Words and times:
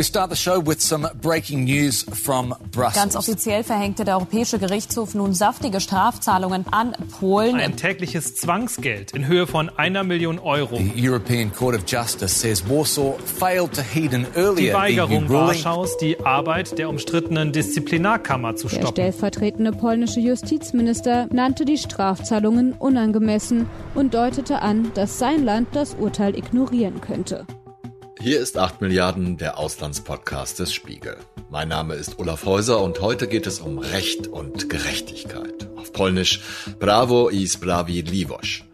We 0.00 0.04
start 0.04 0.30
the 0.30 0.36
show 0.36 0.62
with 0.66 0.80
some 0.80 1.06
breaking 1.20 1.64
news 1.64 2.06
from 2.10 2.54
Brussels. 2.72 2.94
Ganz 2.94 3.16
offiziell 3.16 3.62
verhängte 3.62 4.06
der 4.06 4.14
Europäische 4.14 4.58
Gerichtshof 4.58 5.14
nun 5.14 5.34
saftige 5.34 5.78
Strafzahlungen 5.78 6.64
an 6.70 6.94
Polen. 7.18 7.56
Ein 7.56 7.76
tägliches 7.76 8.34
Zwangsgeld 8.34 9.10
in 9.12 9.26
Höhe 9.26 9.46
von 9.46 9.68
einer 9.68 10.02
Million 10.02 10.38
Euro. 10.38 10.78
The 10.78 11.06
European 11.06 11.52
Court 11.52 11.76
of 11.76 11.82
Justice 11.86 12.34
says 12.34 12.66
Warsaw 12.66 13.18
failed 13.26 13.74
to 13.74 13.82
heed 13.82 14.14
an 14.14 14.26
earlier 14.36 14.72
Die 14.72 14.72
Weigerung 14.72 15.26
ruling. 15.26 15.48
Warschaus, 15.48 15.94
die 15.98 16.18
Arbeit 16.24 16.78
der 16.78 16.88
umstrittenen 16.88 17.52
Disziplinarkammer 17.52 18.56
zu 18.56 18.68
Der 18.68 18.76
stoppen. 18.76 18.92
stellvertretende 18.92 19.72
polnische 19.72 20.20
Justizminister 20.20 21.26
nannte 21.30 21.66
die 21.66 21.76
Strafzahlungen 21.76 22.72
unangemessen 22.72 23.66
und 23.94 24.14
deutete 24.14 24.62
an, 24.62 24.92
dass 24.94 25.18
sein 25.18 25.44
Land 25.44 25.68
das 25.74 25.92
Urteil 25.92 26.38
ignorieren 26.38 27.02
könnte. 27.02 27.44
Hier 28.22 28.38
ist 28.38 28.58
8 28.58 28.82
Milliarden, 28.82 29.38
der 29.38 29.56
Auslandspodcast 29.56 30.58
des 30.58 30.74
Spiegel. 30.74 31.16
Mein 31.48 31.68
Name 31.68 31.94
ist 31.94 32.18
Olaf 32.18 32.44
Häuser 32.44 32.82
und 32.82 33.00
heute 33.00 33.26
geht 33.26 33.46
es 33.46 33.60
um 33.60 33.78
Recht 33.78 34.26
und 34.26 34.68
Gerechtigkeit. 34.68 35.70
Auf 35.76 35.94
Polnisch 35.94 36.42
Bravo 36.78 37.30
i 37.30 37.48
Sprawiedliwość. 37.48 38.66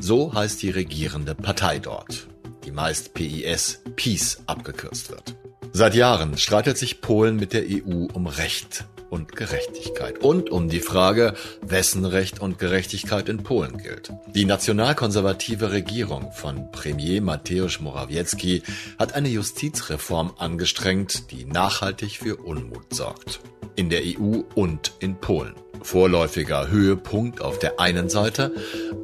So 0.00 0.32
heißt 0.32 0.62
die 0.62 0.70
regierende 0.70 1.34
Partei 1.34 1.80
dort, 1.80 2.28
die 2.64 2.70
meist 2.70 3.12
PIS, 3.12 3.82
Peace 3.94 4.42
abgekürzt 4.46 5.10
wird. 5.10 5.36
Seit 5.72 5.94
Jahren 5.94 6.38
streitet 6.38 6.78
sich 6.78 7.02
Polen 7.02 7.36
mit 7.36 7.52
der 7.52 7.64
EU 7.64 8.06
um 8.14 8.26
Recht 8.26 8.86
und 9.10 9.36
Gerechtigkeit 9.36 10.18
und 10.18 10.50
um 10.50 10.68
die 10.68 10.80
Frage, 10.80 11.34
wessen 11.62 12.04
Recht 12.04 12.40
und 12.40 12.58
Gerechtigkeit 12.58 13.28
in 13.28 13.42
Polen 13.42 13.78
gilt. 13.78 14.12
Die 14.34 14.44
nationalkonservative 14.44 15.72
Regierung 15.72 16.32
von 16.32 16.70
Premier 16.70 17.20
Mateusz 17.20 17.80
Morawiecki 17.80 18.62
hat 18.98 19.14
eine 19.14 19.28
Justizreform 19.28 20.32
angestrengt, 20.38 21.30
die 21.30 21.44
nachhaltig 21.44 22.18
für 22.18 22.36
Unmut 22.36 22.94
sorgt. 22.94 23.40
In 23.76 23.90
der 23.90 24.02
EU 24.04 24.42
und 24.54 24.92
in 25.00 25.16
Polen. 25.16 25.63
Vorläufiger 25.84 26.70
Höhepunkt 26.70 27.42
auf 27.42 27.58
der 27.58 27.78
einen 27.78 28.08
Seite, 28.08 28.52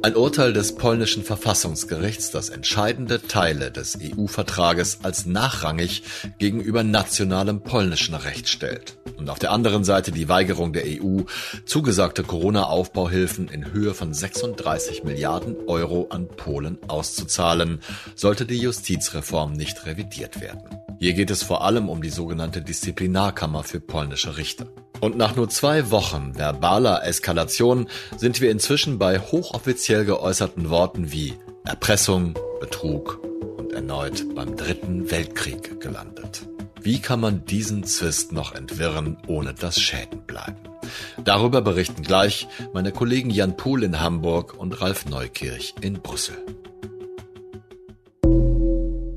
ein 0.01 0.15
Urteil 0.15 0.51
des 0.51 0.75
polnischen 0.75 1.23
Verfassungsgerichts, 1.23 2.31
das 2.31 2.49
entscheidende 2.49 3.21
Teile 3.21 3.71
des 3.71 3.99
EU-Vertrages 4.01 4.99
als 5.03 5.27
nachrangig 5.27 6.01
gegenüber 6.39 6.83
nationalem 6.83 7.61
polnischen 7.61 8.15
Recht 8.15 8.49
stellt. 8.49 8.97
Und 9.15 9.29
auf 9.29 9.37
der 9.37 9.51
anderen 9.51 9.83
Seite 9.83 10.11
die 10.11 10.27
Weigerung 10.27 10.73
der 10.73 10.85
EU, 10.85 11.21
zugesagte 11.65 12.23
Corona-Aufbauhilfen 12.23 13.47
in 13.47 13.71
Höhe 13.71 13.93
von 13.93 14.11
36 14.11 15.03
Milliarden 15.03 15.55
Euro 15.67 16.07
an 16.09 16.27
Polen 16.27 16.79
auszuzahlen, 16.87 17.79
sollte 18.15 18.47
die 18.47 18.57
Justizreform 18.57 19.53
nicht 19.53 19.85
revidiert 19.85 20.41
werden. 20.41 20.63
Hier 20.99 21.13
geht 21.13 21.29
es 21.29 21.43
vor 21.43 21.63
allem 21.63 21.89
um 21.89 22.01
die 22.01 22.09
sogenannte 22.09 22.63
Disziplinarkammer 22.63 23.63
für 23.63 23.79
polnische 23.79 24.37
Richter. 24.37 24.65
Und 25.01 25.17
nach 25.17 25.35
nur 25.35 25.49
zwei 25.49 25.89
Wochen 25.89 26.33
verbaler 26.71 27.03
Eskalation 27.05 27.87
sind 28.15 28.39
wir 28.39 28.49
inzwischen 28.49 28.97
bei 28.97 29.19
hochoffiziell 29.19 30.05
geäußerten 30.05 30.69
Worten 30.69 31.11
wie 31.11 31.33
Erpressung, 31.65 32.33
Betrug 32.61 33.19
und 33.57 33.73
erneut 33.73 34.33
beim 34.35 34.55
Dritten 34.55 35.11
Weltkrieg 35.11 35.81
gelandet. 35.81 36.47
Wie 36.81 36.99
kann 36.99 37.19
man 37.19 37.43
diesen 37.43 37.83
Zwist 37.83 38.31
noch 38.31 38.55
entwirren, 38.55 39.17
ohne 39.27 39.53
dass 39.53 39.81
Schäden 39.81 40.21
bleiben? 40.25 40.55
Darüber 41.25 41.61
berichten 41.61 42.03
gleich 42.03 42.47
meine 42.73 42.93
Kollegen 42.93 43.31
Jan 43.31 43.57
Pohl 43.57 43.83
in 43.83 43.99
Hamburg 43.99 44.55
und 44.57 44.79
Ralf 44.81 45.05
Neukirch 45.05 45.75
in 45.81 46.01
Brüssel. 46.01 46.37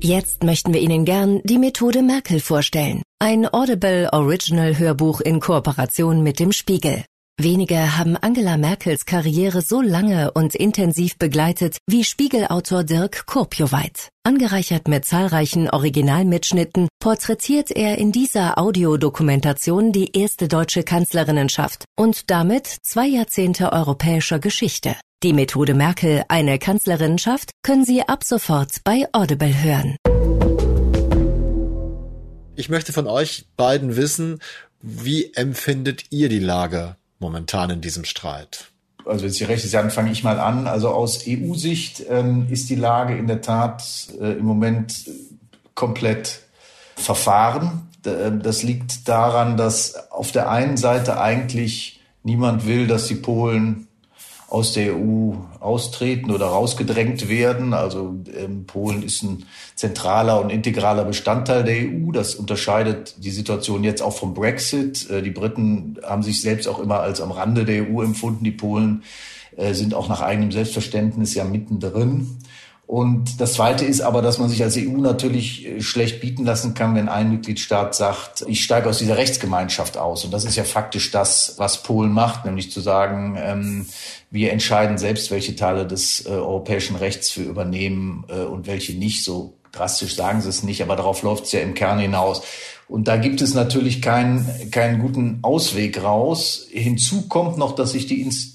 Jetzt 0.01 0.43
möchten 0.43 0.73
wir 0.73 0.81
Ihnen 0.81 1.05
gern 1.05 1.39
die 1.45 1.57
Methode 1.57 2.01
Merkel 2.01 2.41
vorstellen. 2.41 3.01
Ein 3.19 3.47
Audible 3.51 4.09
Original 4.11 4.77
Hörbuch 4.77 5.21
in 5.21 5.39
Kooperation 5.39 6.21
mit 6.21 6.39
dem 6.39 6.51
Spiegel. 6.51 7.05
Wenige 7.37 7.97
haben 7.97 8.15
Angela 8.15 8.55
Merkels 8.55 9.05
Karriere 9.05 9.61
so 9.61 9.81
lange 9.81 10.31
und 10.31 10.55
intensiv 10.55 11.17
begleitet 11.17 11.79
wie 11.85 12.05
Spiegelautor 12.05 12.85
Dirk 12.85 13.25
Kurpjoweit. 13.25 14.07
Angereichert 14.23 14.87
mit 14.87 15.03
zahlreichen 15.03 15.69
Originalmitschnitten 15.69 16.87
porträtiert 17.01 17.71
er 17.71 17.97
in 17.97 18.13
dieser 18.13 18.57
Audiodokumentation 18.57 19.91
die 19.91 20.17
erste 20.17 20.47
deutsche 20.47 20.83
Kanzlerinnenschaft 20.83 21.83
und 21.97 22.31
damit 22.31 22.67
zwei 22.67 23.05
Jahrzehnte 23.05 23.73
europäischer 23.73 24.39
Geschichte. 24.39 24.95
Die 25.21 25.33
Methode 25.33 25.73
Merkel, 25.73 26.23
eine 26.29 26.57
Kanzlerinnenschaft, 26.57 27.51
können 27.63 27.83
Sie 27.83 28.01
ab 28.01 28.23
sofort 28.23 28.77
bei 28.85 29.07
Audible 29.11 29.61
hören. 29.61 29.97
Ich 32.55 32.69
möchte 32.69 32.93
von 32.93 33.07
euch 33.07 33.45
beiden 33.57 33.97
wissen, 33.97 34.39
wie 34.81 35.33
empfindet 35.33 36.05
ihr 36.11 36.29
die 36.29 36.39
Lage 36.39 36.95
momentan 37.25 37.71
in 37.71 37.81
diesem 37.81 38.05
Streit? 38.05 38.65
Also 39.05 39.25
jetzt 39.25 39.39
die 39.39 39.45
rechte 39.45 39.67
Seite 39.67 39.89
fange 39.89 40.11
ich 40.11 40.23
mal 40.23 40.39
an. 40.39 40.67
Also 40.67 40.89
aus 40.89 41.25
EU-Sicht 41.27 42.03
ähm, 42.09 42.47
ist 42.49 42.69
die 42.69 42.75
Lage 42.75 43.17
in 43.17 43.27
der 43.27 43.41
Tat 43.41 43.83
äh, 44.19 44.33
im 44.33 44.45
Moment 44.45 45.09
komplett 45.73 46.41
verfahren. 46.95 47.89
Das 48.03 48.61
liegt 48.61 49.09
daran, 49.09 49.57
dass 49.57 50.11
auf 50.11 50.31
der 50.31 50.49
einen 50.49 50.77
Seite 50.77 51.19
eigentlich 51.19 52.01
niemand 52.21 52.67
will, 52.67 52.85
dass 52.85 53.07
die 53.07 53.15
Polen 53.15 53.87
aus 54.47 54.73
der 54.73 54.95
EU 54.95 55.33
austreten 55.59 56.31
oder 56.31 56.45
rausgedrängt 56.47 57.27
werden. 57.27 57.73
Also 57.73 58.15
ähm, 58.37 58.65
Polen 58.65 59.03
ist 59.03 59.23
ein 59.23 59.45
zentraler 59.75 60.39
und 60.39 60.51
integraler 60.51 61.03
Bestandteil 61.03 61.63
der 61.63 61.75
EU. 61.77 62.11
Das 62.11 62.35
unterscheidet 62.35 63.15
die 63.23 63.31
Situation 63.31 63.83
jetzt 63.83 64.01
auch 64.01 64.15
vom 64.15 64.33
Brexit. 64.33 65.09
Äh, 65.09 65.21
die 65.21 65.31
Briten 65.31 65.97
haben 66.03 66.23
sich 66.23 66.41
selbst 66.41 66.67
auch 66.67 66.79
immer 66.79 66.99
als 66.99 67.21
am 67.21 67.31
Rande 67.31 67.65
der 67.65 67.89
EU 67.89 68.03
empfunden. 68.03 68.43
Die 68.43 68.51
Polen 68.51 69.03
äh, 69.57 69.73
sind 69.73 69.93
auch 69.93 70.09
nach 70.09 70.21
eigenem 70.21 70.51
Selbstverständnis 70.51 71.33
ja 71.33 71.43
mittendrin. 71.43 72.37
Und 72.87 73.41
das 73.41 73.53
Zweite 73.53 73.83
ist 73.83 74.01
aber, 74.01 74.21
dass 74.21 74.37
man 74.37 74.47
sich 74.47 74.61
als 74.61 74.77
EU 74.77 74.97
natürlich 74.97 75.65
äh, 75.65 75.81
schlecht 75.81 76.21
bieten 76.21 76.45
lassen 76.45 76.75
kann, 76.75 76.93
wenn 76.93 77.09
ein 77.09 77.31
Mitgliedstaat 77.31 77.95
sagt, 77.95 78.45
ich 78.47 78.63
steige 78.63 78.87
aus 78.89 78.99
dieser 78.99 79.17
Rechtsgemeinschaft 79.17 79.97
aus. 79.97 80.23
Und 80.23 80.31
das 80.31 80.45
ist 80.45 80.55
ja 80.55 80.63
faktisch 80.63 81.09
das, 81.09 81.55
was 81.57 81.81
Polen 81.81 82.11
macht, 82.11 82.45
nämlich 82.45 82.71
zu 82.71 82.81
sagen, 82.81 83.37
ähm, 83.39 83.85
wir 84.29 84.51
entscheiden 84.51 84.99
selbst, 84.99 85.31
welche 85.31 85.55
Teile 85.55 85.87
des 85.87 86.25
äh, 86.25 86.29
europäischen 86.29 86.95
Rechts 86.95 87.35
wir 87.37 87.45
übernehmen 87.45 88.25
äh, 88.27 88.43
und 88.43 88.67
welche 88.67 88.93
nicht. 88.93 89.23
So 89.23 89.55
drastisch 89.71 90.15
sagen 90.15 90.41
sie 90.41 90.49
es 90.49 90.61
nicht, 90.61 90.83
aber 90.83 90.95
darauf 90.95 91.23
läuft 91.23 91.45
es 91.45 91.53
ja 91.53 91.61
im 91.61 91.73
Kern 91.73 91.97
hinaus. 91.97 92.43
Und 92.87 93.07
da 93.07 93.17
gibt 93.17 93.41
es 93.41 93.55
natürlich 93.55 94.01
keinen, 94.01 94.69
keinen 94.69 95.01
guten 95.01 95.39
Ausweg 95.41 96.03
raus. 96.03 96.67
Hinzu 96.69 97.27
kommt 97.27 97.57
noch, 97.57 97.73
dass 97.73 97.93
sich 97.93 98.05
die 98.05 98.21
Institutionen 98.21 98.54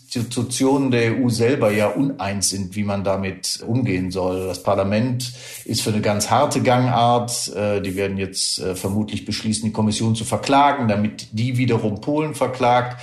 der 0.91 1.17
EU 1.17 1.29
selber 1.29 1.71
ja 1.73 1.89
uneins 1.89 2.51
sind, 2.51 2.75
wie 2.75 2.85
man 2.85 3.05
damit 3.05 3.63
umgehen 3.67 4.11
soll. 4.11 4.47
Das 4.47 4.63
Parlament 4.63 5.33
ist 5.65 5.83
für 5.83 5.91
eine 5.91 6.01
ganz 6.01 6.31
harte 6.31 6.63
Gangart. 6.63 7.49
Äh, 7.55 7.81
die 7.81 7.97
werden 7.97 8.19
jetzt 8.19 8.59
äh, 8.59 8.75
vermutlich 8.75 9.25
beschließen, 9.25 9.65
die 9.65 9.73
Kommission 9.73 10.15
zu 10.15 10.25
verklagen, 10.25 10.89
damit 10.89 11.29
die 11.33 11.57
wiederum 11.57 12.01
Polen 12.01 12.35
verklagt. 12.35 13.01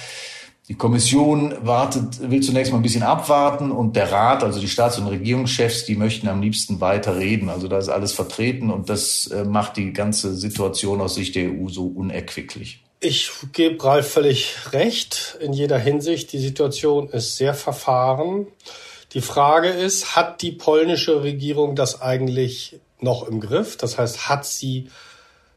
Die 0.68 0.76
Kommission 0.76 1.56
wartet, 1.62 2.30
will 2.30 2.42
zunächst 2.42 2.74
mal 2.74 2.80
ein 2.80 2.84
bisschen 2.84 3.04
abwarten 3.04 3.72
und 3.72 3.96
der 3.96 4.12
Rat, 4.12 4.44
also 4.44 4.60
die 4.60 4.68
Staats- 4.68 5.00
und 5.00 5.08
Regierungschefs, 5.08 5.86
die 5.86 5.96
möchten 5.96 6.28
am 6.28 6.42
liebsten 6.42 6.82
weiter 6.82 7.16
reden. 7.16 7.48
Also 7.48 7.70
da 7.70 7.78
ist 7.78 7.88
alles 7.88 8.12
vertreten 8.12 8.70
und 8.70 8.90
das 8.90 9.28
äh, 9.28 9.46
macht 9.46 9.78
die 9.78 9.94
ganze 9.94 10.36
Situation 10.36 11.00
aus 11.00 11.16
Sicht 11.16 11.36
der 11.36 11.52
EU 11.52 11.70
so 11.70 11.88
unerquicklich. 11.88 12.84
Ich 13.00 13.30
gebe 13.54 13.84
Ralf 13.84 14.10
völlig 14.12 14.74
recht 14.74 15.38
in 15.40 15.54
jeder 15.54 15.78
Hinsicht. 15.78 16.34
Die 16.34 16.40
Situation 16.40 17.10
ist 17.10 17.38
sehr 17.38 17.54
verfahren. 17.54 18.48
Die 19.14 19.22
Frage 19.22 19.70
ist, 19.70 20.16
hat 20.16 20.42
die 20.42 20.52
polnische 20.52 21.22
Regierung 21.22 21.76
das 21.76 22.02
eigentlich 22.02 22.80
noch 23.00 23.28
im 23.28 23.40
Griff? 23.40 23.78
Das 23.78 24.00
heißt, 24.00 24.30
hat 24.30 24.46
sie 24.46 24.90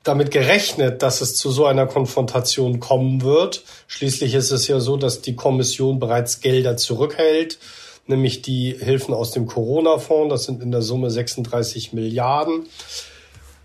damit 0.03 0.31
gerechnet, 0.31 1.03
dass 1.03 1.23
es 1.23 1.35
zu 1.35 1.51
so 1.51 1.65
einer 1.65 1.87
Konfrontation 1.87 2.79
kommen 2.79 3.23
wird. 3.23 3.65
Schließlich 3.87 4.35
ist 4.35 4.51
es 4.51 4.69
ja 4.69 4.79
so, 4.79 4.99
dass 4.99 5.23
die 5.23 5.35
Kommission 5.35 5.99
bereits 5.99 6.41
Gelder 6.41 6.77
zurückhält, 6.77 7.59
nämlich 8.07 8.43
die 8.43 8.77
Hilfen 8.79 9.15
aus 9.15 9.31
dem 9.31 9.47
Corona-Fonds. 9.47 10.31
Das 10.31 10.45
sind 10.45 10.63
in 10.63 10.71
der 10.71 10.83
Summe 10.83 11.11
36 11.11 11.95
Milliarden. 11.95 12.67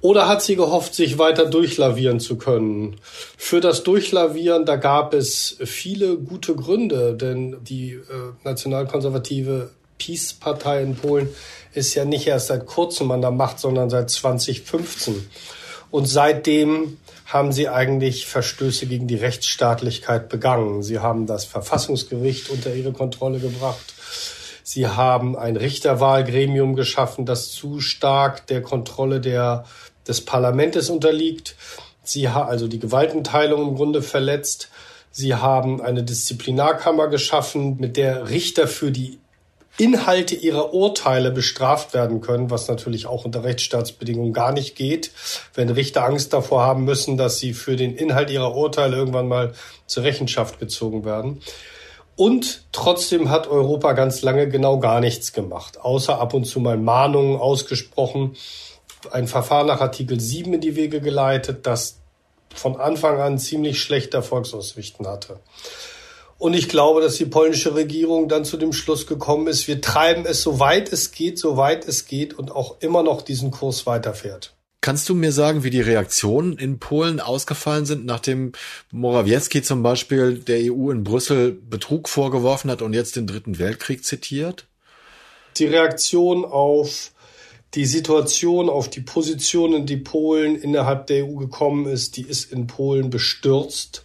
Oder 0.05 0.27
hat 0.27 0.43
sie 0.43 0.55
gehofft, 0.55 0.93
sich 0.93 1.17
weiter 1.17 1.47
durchlavieren 1.47 2.19
zu 2.19 2.35
können? 2.35 2.97
Für 3.37 3.59
das 3.59 3.81
Durchlavieren, 3.81 4.63
da 4.63 4.75
gab 4.75 5.15
es 5.15 5.57
viele 5.65 6.17
gute 6.17 6.53
Gründe, 6.53 7.15
denn 7.15 7.57
die 7.63 7.93
äh, 7.93 8.03
nationalkonservative 8.43 9.71
Peace-Partei 9.97 10.83
in 10.83 10.95
Polen 10.95 11.29
ist 11.73 11.95
ja 11.95 12.05
nicht 12.05 12.27
erst 12.27 12.49
seit 12.49 12.67
kurzem 12.67 13.09
an 13.09 13.21
der 13.21 13.31
Macht, 13.31 13.57
sondern 13.57 13.89
seit 13.89 14.11
2015. 14.11 15.27
Und 15.89 16.05
seitdem 16.05 16.97
haben 17.25 17.51
sie 17.51 17.67
eigentlich 17.67 18.27
Verstöße 18.27 18.85
gegen 18.85 19.07
die 19.07 19.15
Rechtsstaatlichkeit 19.15 20.29
begangen. 20.29 20.83
Sie 20.83 20.99
haben 20.99 21.25
das 21.25 21.45
Verfassungsgericht 21.45 22.51
unter 22.51 22.75
ihre 22.75 22.91
Kontrolle 22.91 23.39
gebracht. 23.39 23.95
Sie 24.67 24.87
haben 24.87 25.37
ein 25.37 25.57
Richterwahlgremium 25.57 26.75
geschaffen, 26.75 27.25
das 27.27 27.51
zu 27.51 27.79
stark 27.79 28.47
der 28.47 28.63
Kontrolle 28.63 29.21
der 29.21 29.65
des 30.07 30.21
Parlaments 30.21 30.89
unterliegt. 30.89 31.55
Sie 32.03 32.29
haben 32.29 32.49
also 32.49 32.67
die 32.67 32.79
Gewaltenteilung 32.79 33.69
im 33.69 33.75
Grunde 33.75 34.01
verletzt. 34.01 34.69
Sie 35.11 35.33
haben 35.33 35.81
eine 35.81 36.03
Disziplinarkammer 36.03 37.07
geschaffen, 37.07 37.77
mit 37.79 37.97
der 37.97 38.29
Richter 38.29 38.67
für 38.67 38.91
die 38.91 39.19
Inhalte 39.77 40.35
ihrer 40.35 40.73
Urteile 40.73 41.31
bestraft 41.31 41.93
werden 41.93 42.21
können, 42.21 42.49
was 42.49 42.67
natürlich 42.67 43.07
auch 43.07 43.25
unter 43.25 43.43
Rechtsstaatsbedingungen 43.43 44.31
gar 44.31 44.53
nicht 44.53 44.75
geht, 44.75 45.11
wenn 45.53 45.69
Richter 45.69 46.05
Angst 46.05 46.31
davor 46.31 46.61
haben 46.61 46.85
müssen, 46.85 47.17
dass 47.17 47.39
sie 47.39 47.53
für 47.53 47.75
den 47.75 47.95
Inhalt 47.95 48.29
ihrer 48.29 48.55
Urteile 48.55 48.95
irgendwann 48.95 49.27
mal 49.27 49.53
zur 49.85 50.03
Rechenschaft 50.03 50.59
gezogen 50.59 51.03
werden. 51.03 51.41
Und 52.15 52.63
trotzdem 52.71 53.29
hat 53.29 53.47
Europa 53.47 53.91
ganz 53.91 54.21
lange 54.21 54.47
genau 54.47 54.79
gar 54.79 55.01
nichts 55.01 55.33
gemacht, 55.33 55.81
außer 55.81 56.19
ab 56.19 56.33
und 56.33 56.45
zu 56.45 56.61
mal 56.61 56.77
Mahnungen 56.77 57.37
ausgesprochen, 57.37 58.37
ein 59.13 59.27
Verfahren 59.27 59.67
nach 59.67 59.81
Artikel 59.81 60.19
7 60.19 60.53
in 60.53 60.61
die 60.61 60.75
Wege 60.75 61.01
geleitet, 61.01 61.65
das 61.65 61.97
von 62.53 62.79
Anfang 62.79 63.19
an 63.19 63.37
ziemlich 63.37 63.81
schlechte 63.81 64.17
Erfolgsaussichten 64.17 65.07
hatte. 65.07 65.39
Und 66.37 66.53
ich 66.53 66.67
glaube, 66.67 67.01
dass 67.01 67.15
die 67.15 67.25
polnische 67.25 67.75
Regierung 67.75 68.27
dann 68.27 68.43
zu 68.43 68.57
dem 68.57 68.73
Schluss 68.73 69.07
gekommen 69.07 69.47
ist, 69.47 69.67
wir 69.67 69.81
treiben 69.81 70.25
es 70.25 70.41
so 70.41 70.59
weit 70.59 70.91
es 70.91 71.11
geht, 71.11 71.39
so 71.39 71.55
weit 71.55 71.87
es 71.87 72.07
geht 72.07 72.33
und 72.33 72.51
auch 72.51 72.75
immer 72.81 73.03
noch 73.03 73.21
diesen 73.21 73.51
Kurs 73.51 73.85
weiterfährt. 73.85 74.53
Kannst 74.81 75.09
du 75.09 75.15
mir 75.15 75.31
sagen, 75.31 75.63
wie 75.63 75.71
die 75.71 75.81
Reaktionen 75.81 76.59
in 76.59 76.77
Polen 76.77 77.19
ausgefallen 77.19 77.87
sind, 77.87 78.05
nachdem 78.05 78.51
Morawiecki 78.91 79.63
zum 79.63 79.81
Beispiel 79.81 80.37
der 80.37 80.71
EU 80.71 80.91
in 80.91 81.03
Brüssel 81.03 81.53
Betrug 81.53 82.07
vorgeworfen 82.07 82.69
hat 82.69 82.83
und 82.83 82.93
jetzt 82.93 83.15
den 83.15 83.25
Dritten 83.25 83.57
Weltkrieg 83.57 84.03
zitiert? 84.05 84.67
Die 85.57 85.65
Reaktion 85.65 86.45
auf 86.45 87.11
die 87.75 87.85
Situation, 87.85 88.69
auf 88.69 88.89
die 88.89 89.01
Positionen, 89.01 89.85
die 89.85 89.97
Polen 89.97 90.55
innerhalb 90.55 91.07
der 91.07 91.25
EU 91.25 91.35
gekommen 91.35 91.85
ist, 91.87 92.17
die 92.17 92.23
ist 92.23 92.51
in 92.51 92.67
Polen 92.67 93.09
bestürzt 93.09 94.03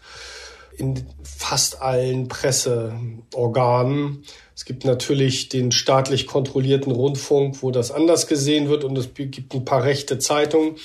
in 0.81 1.07
fast 1.23 1.83
allen 1.83 2.29
Presseorganen. 2.29 4.25
Es 4.57 4.65
gibt 4.65 4.85
natürlich 4.85 5.49
den 5.49 5.73
staatlich 5.73 6.27
kontrollierten 6.27 6.91
Rundfunk, 6.91 7.63
wo 7.63 7.71
das 7.71 7.93
anders 7.93 8.27
gesehen 8.27 8.69
wird 8.69 8.85
und 8.85 8.97
es 8.97 9.13
gibt 9.15 9.55
ein 9.55 9.65
paar 9.65 9.85
rechte 9.85 10.19
Zeitungen, 10.19 10.77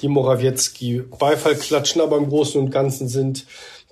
die 0.00 0.08
Morawiecki 0.08 1.02
Beifall 1.18 1.54
klatschen, 1.54 2.00
aber 2.00 2.16
im 2.16 2.28
Großen 2.28 2.60
und 2.60 2.70
Ganzen 2.70 3.08
sind 3.08 3.46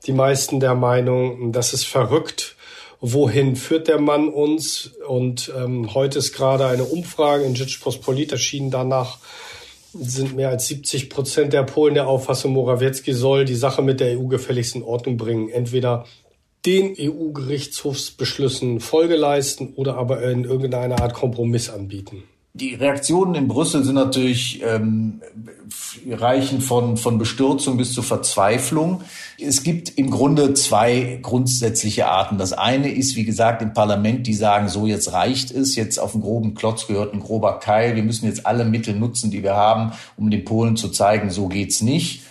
die 0.07 0.13
meisten 0.13 0.61
der 0.61 0.75
Meinung, 0.75 1.53
das 1.53 1.75
ist 1.75 1.85
verrückt. 1.85 2.57
Wohin 3.01 3.57
führt 3.57 3.89
der 3.89 3.99
Mann 3.99 4.29
uns? 4.29 4.93
Und 5.09 5.51
ähm, 5.57 5.95
heute 5.95 6.19
ist 6.19 6.35
gerade 6.35 6.67
eine 6.67 6.85
Umfrage 6.85 7.45
in 7.45 7.57
Rzeczpospolit 7.57 8.33
erschienen 8.33 8.71
danach, 8.71 9.19
sind 9.95 10.37
mehr 10.37 10.51
als 10.51 10.69
70 10.69 11.09
Prozent 11.09 11.53
der 11.53 11.65
Polen 11.65 11.95
der 11.95 12.07
Auffassung, 12.07 12.53
Morawiecki 12.53 13.13
soll 13.13 13.45
die 13.45 13.57
Sache 13.57 13.83
mit 13.83 14.01
der 14.01 14.19
EU 14.19 14.27
gefälligst 14.27 14.77
in 14.77 14.83
Ordnung 14.83 15.17
bringen. 15.17 15.49
Entweder 15.49 16.05
den 16.67 16.95
EU-Gerichtshofsbeschlüssen 16.99 18.81
Folge 18.81 19.17
leisten 19.17 19.73
oder 19.77 19.97
aber 19.97 20.23
in 20.23 20.45
irgendeiner 20.45 21.01
Art 21.01 21.15
Kompromiss 21.15 21.71
anbieten. 21.71 22.25
Die 22.53 22.75
Reaktionen 22.75 23.37
in 23.37 23.47
Brüssel 23.47 23.85
sind 23.85 23.95
natürlich 23.95 24.61
ähm, 24.65 25.21
reichen 26.11 26.61
von, 26.61 26.97
von 26.97 27.17
Bestürzung 27.17 27.77
bis 27.77 27.93
zu 27.93 28.03
Verzweiflung. 28.03 29.03
Es 29.39 29.63
gibt 29.63 29.91
im 29.91 30.11
Grunde 30.11 30.53
zwei 30.55 31.21
grundsätzliche 31.23 32.09
Arten. 32.09 32.39
Das 32.39 32.53
eine 32.53 32.91
ist, 32.91 33.15
wie 33.15 33.25
gesagt, 33.25 33.63
im 33.63 33.73
Parlament, 33.73 34.27
die 34.27 34.35
sagen, 34.35 34.69
so 34.69 34.87
jetzt 34.87 35.13
reicht 35.13 35.53
es, 35.53 35.77
jetzt 35.77 35.99
auf 35.99 36.13
den 36.13 36.23
groben 36.23 36.55
Klotz 36.55 36.89
gehört 36.89 37.15
ein 37.15 37.21
grober 37.21 37.61
Keil. 37.61 37.95
Wir 37.95 38.03
müssen 38.03 38.27
jetzt 38.27 38.45
alle 38.47 38.65
Mittel 38.65 38.97
nutzen, 38.97 39.31
die 39.31 39.45
wir 39.45 39.55
haben, 39.55 39.93
um 40.17 40.29
den 40.29 40.45
Polen 40.45 40.77
zu 40.77 40.89
zeigen, 40.89 41.31
so 41.31 41.47
geht's 41.47 41.83
nicht. 41.83 42.25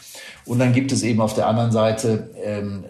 Und 0.43 0.59
dann 0.59 0.73
gibt 0.73 0.91
es 0.91 1.01
eben 1.01 1.21
auf 1.21 1.33
der 1.33 1.47
anderen 1.47 1.71
Seite 1.71 2.31
ähm, 2.43 2.83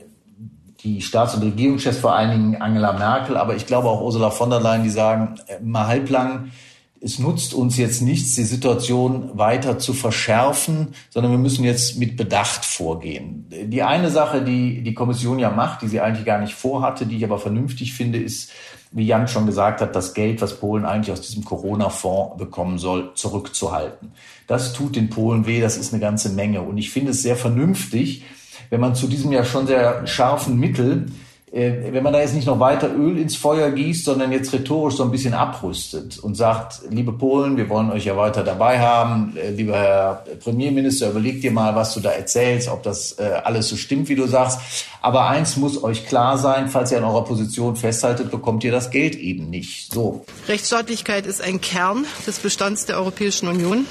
die 0.84 1.02
Staats- 1.02 1.36
und 1.36 1.44
Regierungschefs, 1.44 1.98
vor 2.00 2.16
allen 2.16 2.32
Dingen 2.32 2.62
Angela 2.62 2.94
Merkel, 2.94 3.38
aber 3.38 3.56
ich 3.56 3.68
glaube 3.68 3.88
auch 3.90 4.02
Ursula 4.02 4.32
von 4.32 4.50
der 4.50 4.62
Leyen, 4.62 4.84
die 4.84 4.90
sagen, 4.90 5.36
äh, 5.48 5.60
mal 5.62 5.86
halblang, 5.86 6.52
es 7.01 7.19
nutzt 7.19 7.54
uns 7.54 7.78
jetzt 7.78 8.01
nichts, 8.01 8.36
die 8.36 8.44
Situation 8.44 9.38
weiter 9.38 9.80
zu 9.80 9.94
verschärfen, 9.94 10.90
sondern 11.10 11.31
wir 11.31 11.40
müssen 11.40 11.63
jetzt 11.63 11.98
mit 11.98 12.18
Bedacht 12.18 12.66
vorgehen. 12.66 13.46
Die 13.50 13.84
eine 13.84 14.10
Sache, 14.10 14.44
die 14.44 14.81
die 14.81 14.94
Kommission 14.94 15.40
ja 15.40 15.50
macht, 15.50 15.81
die 15.81 15.88
sie 15.88 16.01
eigentlich 16.01 16.25
gar 16.25 16.40
nicht 16.40 16.54
vorhatte, 16.54 17.06
die 17.06 17.18
ich 17.18 17.24
aber 17.24 17.40
vernünftig 17.40 17.94
finde, 17.94 18.19
ist, 18.19 18.51
wie 18.92 19.06
Jan 19.06 19.28
schon 19.28 19.46
gesagt 19.46 19.81
hat, 19.81 19.96
das 19.96 20.13
Geld, 20.13 20.42
was 20.42 20.60
Polen 20.60 20.86
eigentlich 20.86 21.12
aus 21.12 21.22
diesem 21.22 21.46
Corona-Fonds 21.46 22.38
bekommen 22.38 22.80
soll, 22.80 23.13
zurückzuhalten. 23.13 24.12
Das 24.48 24.74
tut 24.74 24.96
den 24.96 25.10
Polen 25.10 25.46
weh, 25.46 25.62
das 25.62 25.78
ist 25.78 25.94
eine 25.94 26.01
ganze 26.01 26.30
Menge. 26.30 26.62
Und 26.62 26.78
ich 26.78 26.90
finde 26.90 27.12
es 27.12 27.22
sehr 27.22 27.36
vernünftig, 27.36 28.24
wenn 28.72 28.81
man 28.81 28.96
zu 28.96 29.07
diesem 29.07 29.31
ja 29.31 29.46
schon 29.46 29.68
sehr 29.68 30.06
scharfen 30.06 30.60
Mittel 30.60 31.06
wenn 31.51 32.04
man 32.04 32.13
da 32.13 32.19
jetzt 32.19 32.36
nicht 32.36 32.46
noch 32.46 32.60
weiter 32.60 32.94
Öl 32.96 33.18
ins 33.18 33.36
Feuer 33.36 33.72
gießt, 33.72 34.06
sondern 34.06 34.31
jetzt 34.31 34.54
rhetorisch 34.54 34.96
so 34.96 35.04
ein 35.04 35.12
bisschen 35.12 35.34
abrüstet 35.34 36.19
und 36.19 36.36
sagt, 36.36 36.81
liebe 36.90 37.12
Polen, 37.12 37.57
wir 37.57 37.69
wollen 37.69 37.92
euch 37.92 38.06
ja 38.06 38.16
weiter 38.16 38.44
dabei 38.44 38.80
haben, 38.80 39.36
äh, 39.36 39.50
lieber 39.50 39.78
Herr 39.78 40.24
Premierminister, 40.44 41.10
überleg 41.10 41.42
dir 41.42 41.51
mal, 41.51 41.75
was 41.75 41.94
du 41.94 42.01
da 42.01 42.12
erzählst, 42.12 42.69
ob 42.69 42.84
das 42.84 43.13
äh, 43.13 43.24
alles 43.44 43.69
so 43.69 43.78
stimmt, 43.78 44.10
wie 44.10 44.16
du 44.16 44.28
sagst. 44.28 44.60
Aber 45.01 45.28
eins 45.28 45.57
muss 45.57 45.84
euch 45.84 46.06
klar 46.06 46.38
sein, 46.38 46.69
falls 46.69 46.92
ihr 46.92 47.00
an 47.00 47.04
eurer 47.04 47.24
Position 47.24 47.75
festhaltet, 47.75 48.30
bekommt 48.30 48.63
ihr 48.63 48.72
das 48.72 48.92
Geld 48.92 49.16
eben 49.16 49.50
nicht. 49.50 49.92
So. 49.92 50.25
Rechtsstaatlichkeit 50.48 51.25
ist 51.25 51.42
ein 51.42 51.62
Kern 51.62 52.06
des 52.28 52.40
Bestands 52.40 52.86
der 52.86 52.98
Europäischen 52.98 53.48
Union. 53.48 53.86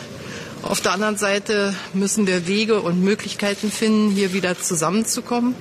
Auf 0.62 0.81
der 0.81 0.93
anderen 0.93 1.16
Seite 1.16 1.75
müssen 1.94 2.26
wir 2.26 2.46
Wege 2.46 2.81
und 2.81 3.02
Möglichkeiten 3.02 3.70
finden, 3.70 4.10
hier 4.10 4.32
wieder 4.32 4.58
zusammenzukommen. 4.58 5.55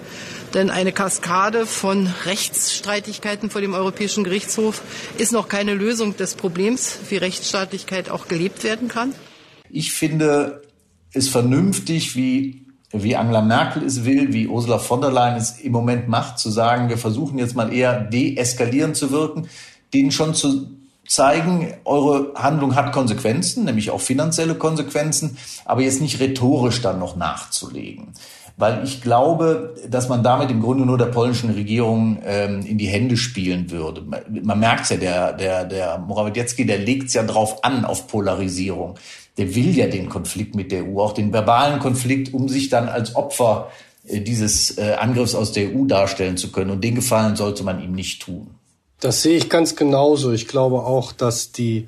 Denn 0.57 0.71
eine 0.71 0.91
Kaskade 0.91 1.67
von 1.67 2.07
Rechtsstreitigkeiten 2.25 3.51
vor 3.51 3.61
dem 3.61 3.75
Europäischen 3.75 4.23
Gerichtshof 4.23 4.81
ist 5.19 5.31
noch 5.31 5.49
keine 5.49 5.75
Lösung 5.75 6.17
des 6.17 6.33
Problems, 6.33 6.97
wie 7.09 7.17
Rechtsstaatlichkeit 7.17 8.09
auch 8.09 8.27
gelebt 8.27 8.63
werden 8.63 8.87
kann. 8.87 9.13
Ich 9.69 9.93
finde 9.93 10.63
es 11.13 11.29
vernünftig, 11.29 12.15
wie 12.15 12.65
wie 12.91 13.15
Angela 13.15 13.43
Merkel 13.43 13.83
es 13.83 14.03
will, 14.03 14.33
wie 14.33 14.47
Ursula 14.47 14.79
von 14.79 14.99
der 14.99 15.11
Leyen 15.11 15.35
es 15.35 15.59
im 15.59 15.73
Moment 15.73 16.07
macht, 16.07 16.39
zu 16.39 16.49
sagen, 16.49 16.89
wir 16.89 16.97
versuchen 16.97 17.37
jetzt 17.37 17.55
mal 17.55 17.71
eher 17.71 17.99
deeskalierend 17.99 18.95
zu 18.95 19.11
wirken, 19.11 19.49
denen 19.93 20.11
schon 20.11 20.33
zu 20.33 20.71
zeigen, 21.07 21.71
eure 21.85 22.33
Handlung 22.33 22.75
hat 22.75 22.93
Konsequenzen, 22.93 23.65
nämlich 23.65 23.91
auch 23.91 24.01
finanzielle 24.01 24.55
Konsequenzen, 24.55 25.37
aber 25.65 25.81
jetzt 25.81 26.01
nicht 26.01 26.19
rhetorisch 26.19 26.81
dann 26.81 26.97
noch 26.97 27.15
nachzulegen 27.15 28.13
weil 28.57 28.83
ich 28.83 29.01
glaube, 29.01 29.75
dass 29.87 30.09
man 30.09 30.23
damit 30.23 30.49
im 30.49 30.61
Grunde 30.61 30.85
nur 30.85 30.97
der 30.97 31.05
polnischen 31.05 31.51
Regierung 31.51 32.19
ähm, 32.25 32.65
in 32.65 32.79
die 32.79 32.87
Hände 32.87 33.15
spielen 33.15 33.69
würde. 33.69 34.01
Man, 34.01 34.21
man 34.43 34.59
merkt 34.59 34.89
ja, 34.89 34.97
der, 34.97 35.33
der, 35.33 35.63
der 35.63 35.99
Morawiecki, 35.99 36.65
der 36.65 36.79
legt 36.79 37.13
ja 37.13 37.23
drauf 37.23 37.63
an, 37.63 37.85
auf 37.85 38.07
Polarisierung. 38.07 38.95
Der 39.37 39.53
will 39.53 39.77
ja 39.77 39.85
den 39.85 40.09
Konflikt 40.09 40.55
mit 40.55 40.71
der 40.71 40.85
EU, 40.85 40.99
auch 40.99 41.13
den 41.13 41.31
verbalen 41.31 41.79
Konflikt, 41.79 42.33
um 42.33 42.49
sich 42.49 42.69
dann 42.69 42.89
als 42.89 43.15
Opfer 43.15 43.69
äh, 44.07 44.21
dieses 44.21 44.79
äh, 44.79 44.95
Angriffs 44.99 45.35
aus 45.35 45.51
der 45.51 45.75
EU 45.75 45.85
darstellen 45.85 46.35
zu 46.35 46.51
können. 46.51 46.71
Und 46.71 46.83
den 46.83 46.95
Gefallen 46.95 47.35
sollte 47.35 47.63
man 47.63 47.79
ihm 47.83 47.91
nicht 47.91 48.23
tun. 48.23 48.56
Das 48.99 49.21
sehe 49.21 49.37
ich 49.37 49.49
ganz 49.49 49.75
genauso. 49.75 50.31
Ich 50.31 50.47
glaube 50.47 50.83
auch, 50.83 51.11
dass 51.11 51.51
die 51.51 51.85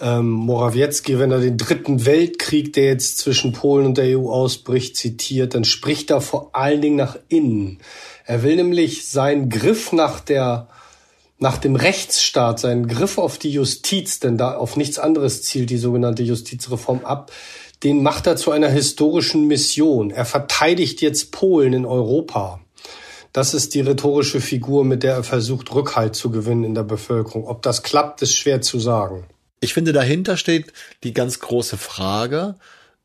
ähm, 0.00 0.28
Morawiecki, 0.28 1.18
wenn 1.18 1.30
er 1.30 1.40
den 1.40 1.56
dritten 1.56 2.04
Weltkrieg, 2.04 2.74
der 2.74 2.84
jetzt 2.84 3.18
zwischen 3.18 3.52
Polen 3.52 3.86
und 3.86 3.96
der 3.96 4.18
EU 4.18 4.30
ausbricht, 4.30 4.96
zitiert, 4.96 5.54
dann 5.54 5.64
spricht 5.64 6.10
er 6.10 6.20
vor 6.20 6.50
allen 6.52 6.82
Dingen 6.82 6.96
nach 6.96 7.16
innen. 7.28 7.78
Er 8.26 8.42
will 8.42 8.56
nämlich 8.56 9.06
seinen 9.06 9.48
Griff 9.48 9.92
nach 9.92 10.20
der 10.20 10.68
nach 11.38 11.58
dem 11.58 11.74
Rechtsstaat, 11.74 12.60
seinen 12.60 12.86
Griff 12.86 13.18
auf 13.18 13.36
die 13.36 13.50
Justiz, 13.50 14.20
denn 14.20 14.38
da 14.38 14.54
auf 14.56 14.76
nichts 14.76 15.00
anderes 15.00 15.42
zielt 15.42 15.70
die 15.70 15.76
sogenannte 15.76 16.22
Justizreform 16.22 17.04
ab, 17.04 17.32
den 17.82 18.02
macht 18.02 18.28
er 18.28 18.36
zu 18.36 18.52
einer 18.52 18.68
historischen 18.68 19.48
Mission. 19.48 20.12
Er 20.12 20.24
verteidigt 20.24 21.02
jetzt 21.02 21.32
Polen 21.32 21.72
in 21.72 21.84
Europa. 21.84 22.60
Das 23.32 23.54
ist 23.54 23.74
die 23.74 23.80
rhetorische 23.80 24.40
Figur, 24.40 24.84
mit 24.84 25.02
der 25.02 25.14
er 25.14 25.24
versucht, 25.24 25.74
Rückhalt 25.74 26.14
zu 26.14 26.30
gewinnen 26.30 26.64
in 26.64 26.74
der 26.74 26.82
Bevölkerung. 26.82 27.46
Ob 27.46 27.62
das 27.62 27.82
klappt, 27.82 28.20
ist 28.22 28.36
schwer 28.36 28.60
zu 28.60 28.78
sagen. 28.78 29.24
Ich 29.60 29.74
finde, 29.74 29.92
dahinter 29.92 30.36
steht 30.36 30.72
die 31.02 31.14
ganz 31.14 31.38
große 31.38 31.78
Frage, 31.78 32.56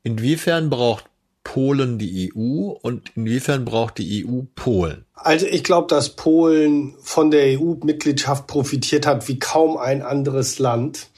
inwiefern 0.02 0.70
braucht 0.70 1.04
Polen 1.44 1.98
die 1.98 2.30
EU 2.34 2.72
und 2.82 3.12
inwiefern 3.16 3.64
braucht 3.64 3.96
die 3.96 4.26
EU 4.26 4.42
Polen? 4.54 5.06
Also 5.14 5.46
ich 5.46 5.64
glaube, 5.64 5.86
dass 5.86 6.14
Polen 6.14 6.94
von 7.00 7.30
der 7.30 7.58
EU-Mitgliedschaft 7.58 8.46
profitiert 8.46 9.06
hat 9.06 9.28
wie 9.28 9.38
kaum 9.38 9.78
ein 9.78 10.02
anderes 10.02 10.58
Land. 10.58 11.08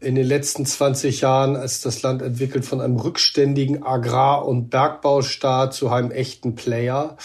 In 0.00 0.14
den 0.14 0.26
letzten 0.26 0.64
20 0.64 1.20
Jahren 1.20 1.56
als 1.56 1.82
das 1.82 2.02
Land 2.02 2.22
entwickelt 2.22 2.64
von 2.64 2.80
einem 2.80 2.96
rückständigen 2.96 3.82
Agrar- 3.82 4.46
und 4.46 4.70
Bergbaustaat 4.70 5.74
zu 5.74 5.90
einem 5.90 6.10
echten 6.10 6.54
Player. 6.54 7.16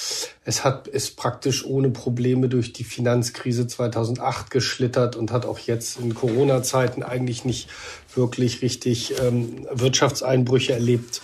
Es 0.44 0.65
hat 0.65 0.88
ist 0.88 1.15
praktisch 1.15 1.65
ohne 1.65 1.89
Probleme 1.89 2.50
durch 2.50 2.74
die 2.74 2.84
Finanzkrise 2.84 3.65
2008 3.65 4.51
geschlittert 4.51 5.15
und 5.15 5.32
hat 5.32 5.46
auch 5.46 5.60
jetzt 5.60 6.00
in 6.00 6.13
Corona-Zeiten 6.13 7.01
eigentlich 7.01 7.46
nicht 7.46 7.70
wirklich 8.13 8.62
richtig 8.62 9.15
ähm, 9.22 9.65
Wirtschaftseinbrüche 9.72 10.74
erlebt. 10.74 11.22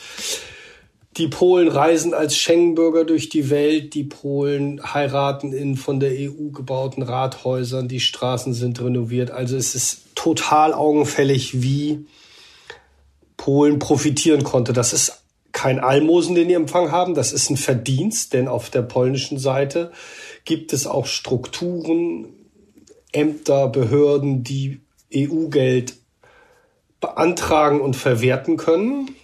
Die 1.22 1.28
Polen 1.28 1.68
reisen 1.68 2.16
als 2.16 2.36
Schengen-Bürger 2.36 3.06
durch 3.06 3.30
die 3.30 3.52
Welt. 3.52 3.94
Die 3.94 4.06
Polen 4.06 4.82
heiraten 4.84 5.54
in 5.54 5.78
von 5.78 6.00
der 6.00 6.14
EU 6.14 6.50
gebauten 6.50 7.04
Rathäusern. 7.04 7.88
Die 7.88 8.00
Straßen 8.00 8.56
sind 8.56 8.82
renoviert. 8.82 9.30
Also 9.30 9.56
es 9.56 9.76
ist 9.76 10.16
total 10.16 10.74
augenfällig, 10.74 11.62
wie 11.62 12.08
Polen 13.38 13.78
profitieren 13.78 14.42
konnte. 14.44 14.74
Das 14.74 14.94
ist 14.94 15.22
kein 15.52 15.80
Almosen, 15.80 16.34
den 16.34 16.48
die 16.48 16.56
empfangen 16.56 16.92
haben. 16.92 17.14
Das 17.14 17.34
ist 17.34 17.52
ein 17.52 17.58
Verdienst, 17.58 18.34
denn 18.34 18.48
auf 18.48 18.72
der 18.72 18.82
polnischen 18.82 19.38
Seite 19.38 19.92
gibt 20.44 20.74
es 20.74 20.88
auch 20.88 21.06
Strukturen, 21.06 22.30
Ämter, 23.12 23.68
Behörden, 23.68 24.44
die 24.44 24.82
EU-Geld 25.14 25.98
beantragen 27.00 27.80
und 27.80 27.96
verwerten 27.96 28.58
können. 28.58 29.16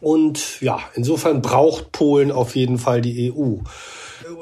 Und 0.00 0.60
ja, 0.60 0.80
insofern 0.94 1.42
braucht 1.42 1.92
Polen 1.92 2.30
auf 2.30 2.56
jeden 2.56 2.78
Fall 2.78 3.00
die 3.00 3.32
EU. 3.32 3.58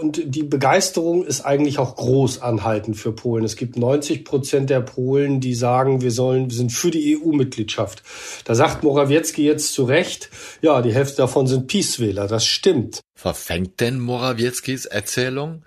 Und 0.00 0.20
die 0.24 0.42
Begeisterung 0.42 1.24
ist 1.24 1.42
eigentlich 1.42 1.78
auch 1.78 1.96
groß 1.96 2.42
anhaltend 2.42 2.96
für 2.96 3.12
Polen. 3.12 3.44
Es 3.44 3.56
gibt 3.56 3.76
90 3.76 4.24
Prozent 4.24 4.70
der 4.70 4.80
Polen, 4.80 5.40
die 5.40 5.54
sagen, 5.54 6.00
wir 6.00 6.10
sollen, 6.10 6.50
wir 6.50 6.56
sind 6.56 6.72
für 6.72 6.90
die 6.90 7.16
EU-Mitgliedschaft. 7.16 8.02
Da 8.44 8.54
sagt 8.54 8.82
Morawiecki 8.82 9.44
jetzt 9.44 9.72
zu 9.72 9.84
Recht, 9.84 10.30
ja, 10.60 10.82
die 10.82 10.92
Hälfte 10.92 11.18
davon 11.18 11.46
sind 11.46 11.68
Peace-Wähler. 11.68 12.26
Das 12.26 12.44
stimmt. 12.44 13.00
Verfängt 13.14 13.80
denn 13.80 14.00
Morawieckis 14.00 14.86
Erzählung? 14.86 15.64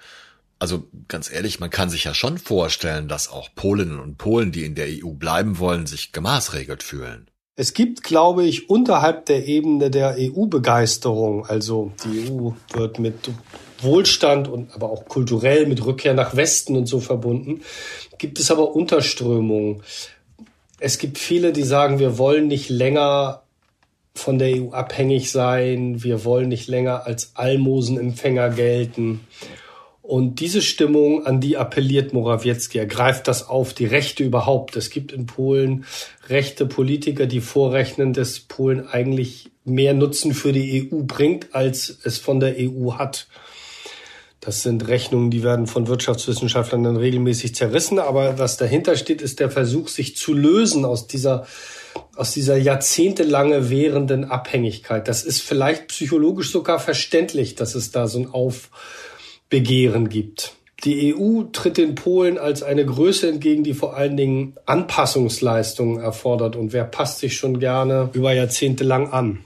Also 0.59 0.88
ganz 1.07 1.31
ehrlich, 1.31 1.62
man 1.62 1.69
kann 1.69 1.89
sich 1.89 2.03
ja 2.03 2.13
schon 2.13 2.38
vorstellen, 2.38 3.07
dass 3.07 3.29
auch 3.29 3.50
Polinnen 3.55 4.00
und 4.00 4.17
Polen, 4.17 4.51
die 4.51 4.65
in 4.65 4.75
der 4.75 4.88
EU 4.88 5.12
bleiben 5.12 5.57
wollen, 5.57 5.88
sich 5.88 6.12
gemaßregelt 6.12 6.83
fühlen. 6.83 7.28
Es 7.60 7.74
gibt, 7.74 8.04
glaube 8.04 8.46
ich, 8.46 8.70
unterhalb 8.70 9.25
der 9.25 9.46
Ebene 9.46 9.92
der 9.92 10.16
EU-Begeisterung, 10.18 11.46
also 11.46 11.92
die 12.06 12.32
EU 12.32 12.51
wird 12.72 13.00
mit 13.00 13.30
Wohlstand 13.82 14.48
und 14.48 14.74
aber 14.74 14.89
auch 14.89 15.10
kulturell 15.10 15.66
mit 15.66 15.86
Rückkehr 15.86 16.13
nach 16.13 16.38
Westen 16.38 16.78
und 16.78 16.86
so 16.86 17.01
verbunden, 17.01 17.60
gibt 18.18 18.39
es 18.39 18.50
aber 18.50 18.74
Unterströmungen. 18.74 19.84
Es 20.80 21.00
gibt 21.00 21.18
viele, 21.18 21.51
die 21.51 21.63
sagen, 21.63 22.00
wir 22.00 22.18
wollen 22.18 22.48
nicht 22.48 22.70
länger 22.70 23.42
von 24.16 24.39
der 24.39 24.56
EU 24.56 24.70
abhängig 24.72 25.30
sein, 25.30 26.01
wir 26.01 26.24
wollen 26.24 26.48
nicht 26.48 26.70
länger 26.70 27.06
als 27.08 27.34
Almosenempfänger 27.36 28.51
gelten. 28.51 29.28
Und 30.10 30.39
diese 30.39 30.63
Stimmung, 30.63 31.28
an 31.28 31.39
die 31.39 31.56
appelliert 31.56 32.13
Morawiecki. 32.13 32.80
Er 32.80 32.88
greift 32.88 33.28
das 33.28 33.48
auf, 33.48 33.75
die 33.75 33.86
Rechte 33.86 34.24
überhaupt. 34.24 34.75
Es 34.75 34.89
gibt 34.89 35.12
in 35.12 35.28
Polen 35.28 35.86
rechte 36.30 36.66
Politiker, 36.66 37.28
die 37.28 37.42
vorrechnen, 37.42 38.13
dass 38.13 38.39
Polen 38.39 38.88
eigentlich 38.88 39.51
mehr 39.66 39.94
Nutzen 39.94 40.34
für 40.34 40.51
die 40.51 40.89
EU 40.92 41.04
bringt, 41.04 41.54
als 41.54 42.00
es 42.04 42.18
von 42.18 42.39
der 42.39 42.56
EU 42.58 42.94
hat. 42.94 43.28
Das 44.39 44.63
sind 44.63 44.88
Rechnungen, 44.88 45.30
die 45.30 45.44
werden 45.44 45.68
von 45.68 45.86
Wirtschaftswissenschaftlern 45.86 46.84
dann 46.84 46.98
regelmäßig 46.98 47.54
zerrissen. 47.54 48.00
Aber 48.00 48.39
was 48.39 48.58
dahinter 48.58 48.96
steht, 48.96 49.22
ist 49.22 49.39
der 49.39 49.51
Versuch, 49.51 49.89
sich 49.89 50.18
zu 50.18 50.34
lösen 50.34 50.86
aus 50.86 51.06
dieser, 51.06 51.46
aus 52.16 52.32
dieser 52.32 52.58
jahrzehntelange 52.58 53.70
währenden 53.70 54.25
Abhängigkeit. 54.25 55.08
Das 55.08 55.22
ist 55.22 55.42
vielleicht 55.44 55.89
psychologisch 55.89 56.51
sogar 56.51 56.80
verständlich, 56.80 57.54
dass 57.54 57.75
es 57.75 57.92
da 57.92 58.08
so 58.08 58.18
ein 58.18 58.34
Auf, 58.34 58.72
Begehren 59.50 60.10
gibt. 60.10 60.53
Die 60.84 61.13
EU 61.13 61.44
tritt 61.51 61.77
den 61.77 61.96
Polen 61.96 62.38
als 62.38 62.63
eine 62.63 62.86
Größe 62.86 63.27
entgegen, 63.27 63.63
die 63.63 63.74
vor 63.74 63.98
allen 63.98 64.15
Dingen 64.15 64.56
Anpassungsleistungen 64.65 66.00
erfordert. 66.00 66.56
Und 66.56 66.72
wer 66.72 66.86
passt 66.86 67.20
sich 67.20 67.36
schon 67.36 67.60
gerne 67.60 68.10
über 68.13 68.34
Jahrzehnte 68.34 68.86
lang 68.86 69.10
an? 69.12 69.39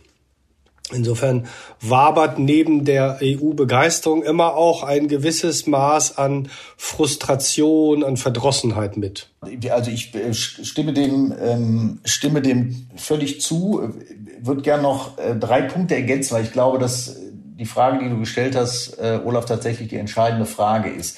Insofern 0.91 1.48
wabert 1.81 2.39
neben 2.39 2.86
der 2.86 3.19
EU-Begeisterung 3.24 4.22
immer 4.22 4.55
auch 4.55 4.83
ein 4.83 5.07
gewisses 5.07 5.65
Maß 5.65 6.17
an 6.17 6.50
Frustration, 6.77 8.03
an 8.03 8.17
Verdrossenheit 8.17 8.98
mit. 8.98 9.29
Also 9.69 9.91
ich 9.91 10.13
äh, 10.13 10.33
stimme 10.33 10.93
dem, 10.93 11.33
ähm, 11.41 12.00
stimme 12.03 12.41
dem 12.41 12.88
völlig 12.95 13.41
zu. 13.41 13.93
Würde 14.41 14.62
gern 14.62 14.81
noch 14.81 15.17
äh, 15.17 15.36
drei 15.36 15.62
Punkte 15.62 15.95
ergänzen, 15.95 16.36
weil 16.36 16.43
ich 16.43 16.51
glaube, 16.51 16.79
dass 16.79 17.15
die 17.57 17.65
Frage, 17.65 18.03
die 18.03 18.10
du 18.10 18.19
gestellt 18.19 18.55
hast, 18.55 18.98
äh, 19.00 19.19
Olaf, 19.24 19.45
tatsächlich 19.45 19.89
die 19.89 19.98
entscheidende 19.98 20.45
Frage 20.45 20.89
ist. 20.89 21.17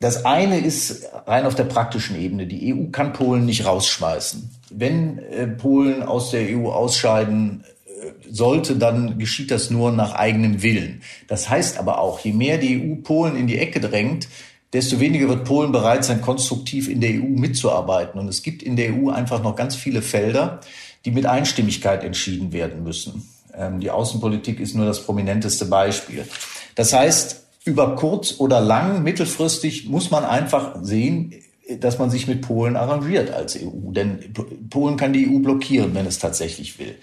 Das 0.00 0.24
eine 0.24 0.58
ist 0.58 1.08
rein 1.26 1.46
auf 1.46 1.54
der 1.54 1.64
praktischen 1.64 2.20
Ebene. 2.20 2.46
Die 2.46 2.74
EU 2.74 2.90
kann 2.90 3.12
Polen 3.12 3.44
nicht 3.46 3.64
rausschmeißen. 3.66 4.50
Wenn 4.70 5.18
äh, 5.18 5.46
Polen 5.46 6.02
aus 6.02 6.32
der 6.32 6.48
EU 6.56 6.70
ausscheiden 6.70 7.64
äh, 7.86 8.10
sollte, 8.28 8.74
dann 8.76 9.18
geschieht 9.18 9.52
das 9.52 9.70
nur 9.70 9.92
nach 9.92 10.14
eigenem 10.14 10.62
Willen. 10.62 11.02
Das 11.28 11.48
heißt 11.48 11.78
aber 11.78 12.00
auch, 12.00 12.18
je 12.20 12.32
mehr 12.32 12.58
die 12.58 12.82
EU 12.82 12.96
Polen 13.02 13.36
in 13.36 13.46
die 13.46 13.58
Ecke 13.58 13.78
drängt, 13.78 14.26
desto 14.72 14.98
weniger 14.98 15.28
wird 15.28 15.44
Polen 15.44 15.70
bereit 15.70 16.04
sein, 16.04 16.20
konstruktiv 16.20 16.88
in 16.88 17.00
der 17.00 17.10
EU 17.10 17.28
mitzuarbeiten. 17.28 18.18
Und 18.18 18.26
es 18.28 18.42
gibt 18.42 18.62
in 18.62 18.74
der 18.74 18.94
EU 18.94 19.10
einfach 19.10 19.42
noch 19.42 19.54
ganz 19.54 19.76
viele 19.76 20.02
Felder, 20.02 20.60
die 21.04 21.10
mit 21.10 21.26
Einstimmigkeit 21.26 22.02
entschieden 22.02 22.52
werden 22.52 22.82
müssen. 22.82 23.28
Ähm, 23.54 23.80
die 23.80 23.90
Außenpolitik 23.90 24.60
ist 24.60 24.74
nur 24.74 24.86
das 24.86 25.04
prominenteste 25.04 25.66
Beispiel. 25.66 26.26
Das 26.74 26.92
heißt, 26.92 27.42
über 27.64 27.94
kurz 27.96 28.38
oder 28.38 28.60
lang, 28.60 29.02
mittelfristig 29.02 29.88
muss 29.88 30.10
man 30.10 30.24
einfach 30.24 30.76
sehen, 30.82 31.34
dass 31.80 31.98
man 31.98 32.10
sich 32.10 32.26
mit 32.26 32.42
Polen 32.42 32.76
arrangiert 32.76 33.30
als 33.30 33.56
EU. 33.56 33.92
Denn 33.92 34.32
Polen 34.68 34.96
kann 34.96 35.12
die 35.12 35.28
EU 35.28 35.38
blockieren, 35.38 35.94
wenn 35.94 36.06
es 36.06 36.18
tatsächlich 36.18 36.78
will. 36.78 36.96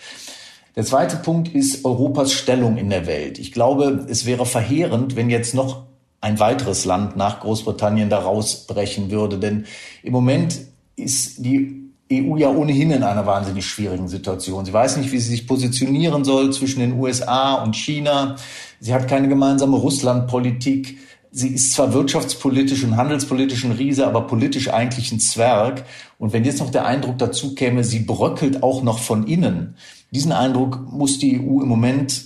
Der 0.75 0.85
zweite 0.85 1.17
Punkt 1.17 1.53
ist 1.55 1.85
Europas 1.85 2.33
Stellung 2.33 2.77
in 2.77 2.89
der 2.89 3.07
Welt. 3.07 3.39
Ich 3.39 3.51
glaube, 3.51 4.05
es 4.09 4.25
wäre 4.25 4.45
verheerend, 4.45 5.15
wenn 5.15 5.29
jetzt 5.29 5.53
noch 5.53 5.85
ein 6.21 6.39
weiteres 6.39 6.85
Land 6.85 7.15
nach 7.15 7.39
Großbritannien 7.39 8.09
da 8.09 8.19
rausbrechen 8.19 9.09
würde. 9.09 9.39
Denn 9.39 9.65
im 10.03 10.11
Moment 10.11 10.59
ist 10.95 11.43
die 11.45 11.78
EU 12.11 12.37
ja 12.37 12.49
ohnehin 12.49 12.91
in 12.91 13.03
einer 13.03 13.25
wahnsinnig 13.25 13.65
schwierigen 13.65 14.07
Situation. 14.07 14.65
Sie 14.65 14.73
weiß 14.73 14.97
nicht, 14.97 15.11
wie 15.11 15.19
sie 15.19 15.29
sich 15.29 15.47
positionieren 15.47 16.23
soll 16.23 16.51
zwischen 16.51 16.79
den 16.79 16.93
USA 16.93 17.55
und 17.55 17.75
China. 17.75 18.35
Sie 18.79 18.93
hat 18.93 19.07
keine 19.07 19.27
gemeinsame 19.27 19.77
Russlandpolitik. 19.77 20.97
Sie 21.31 21.49
ist 21.49 21.73
zwar 21.73 21.93
wirtschaftspolitisch 21.93 22.83
und 22.83 22.97
handelspolitisch 22.97 23.63
ein 23.63 23.73
Riese, 23.73 24.07
aber 24.07 24.25
politisch 24.25 24.69
eigentlich 24.73 25.11
ein 25.11 25.19
Zwerg. 25.19 25.85
Und 26.17 26.33
wenn 26.33 26.43
jetzt 26.43 26.59
noch 26.59 26.71
der 26.71 26.85
Eindruck 26.85 27.19
dazu 27.19 27.53
käme, 27.53 27.83
sie 27.83 27.99
bröckelt 27.99 28.63
auch 28.63 28.81
noch 28.81 28.97
von 28.97 29.27
innen, 29.27 29.75
diesen 30.11 30.31
Eindruck 30.31 30.91
muss 30.91 31.19
die 31.19 31.39
EU 31.39 31.61
im 31.61 31.67
Moment 31.67 32.23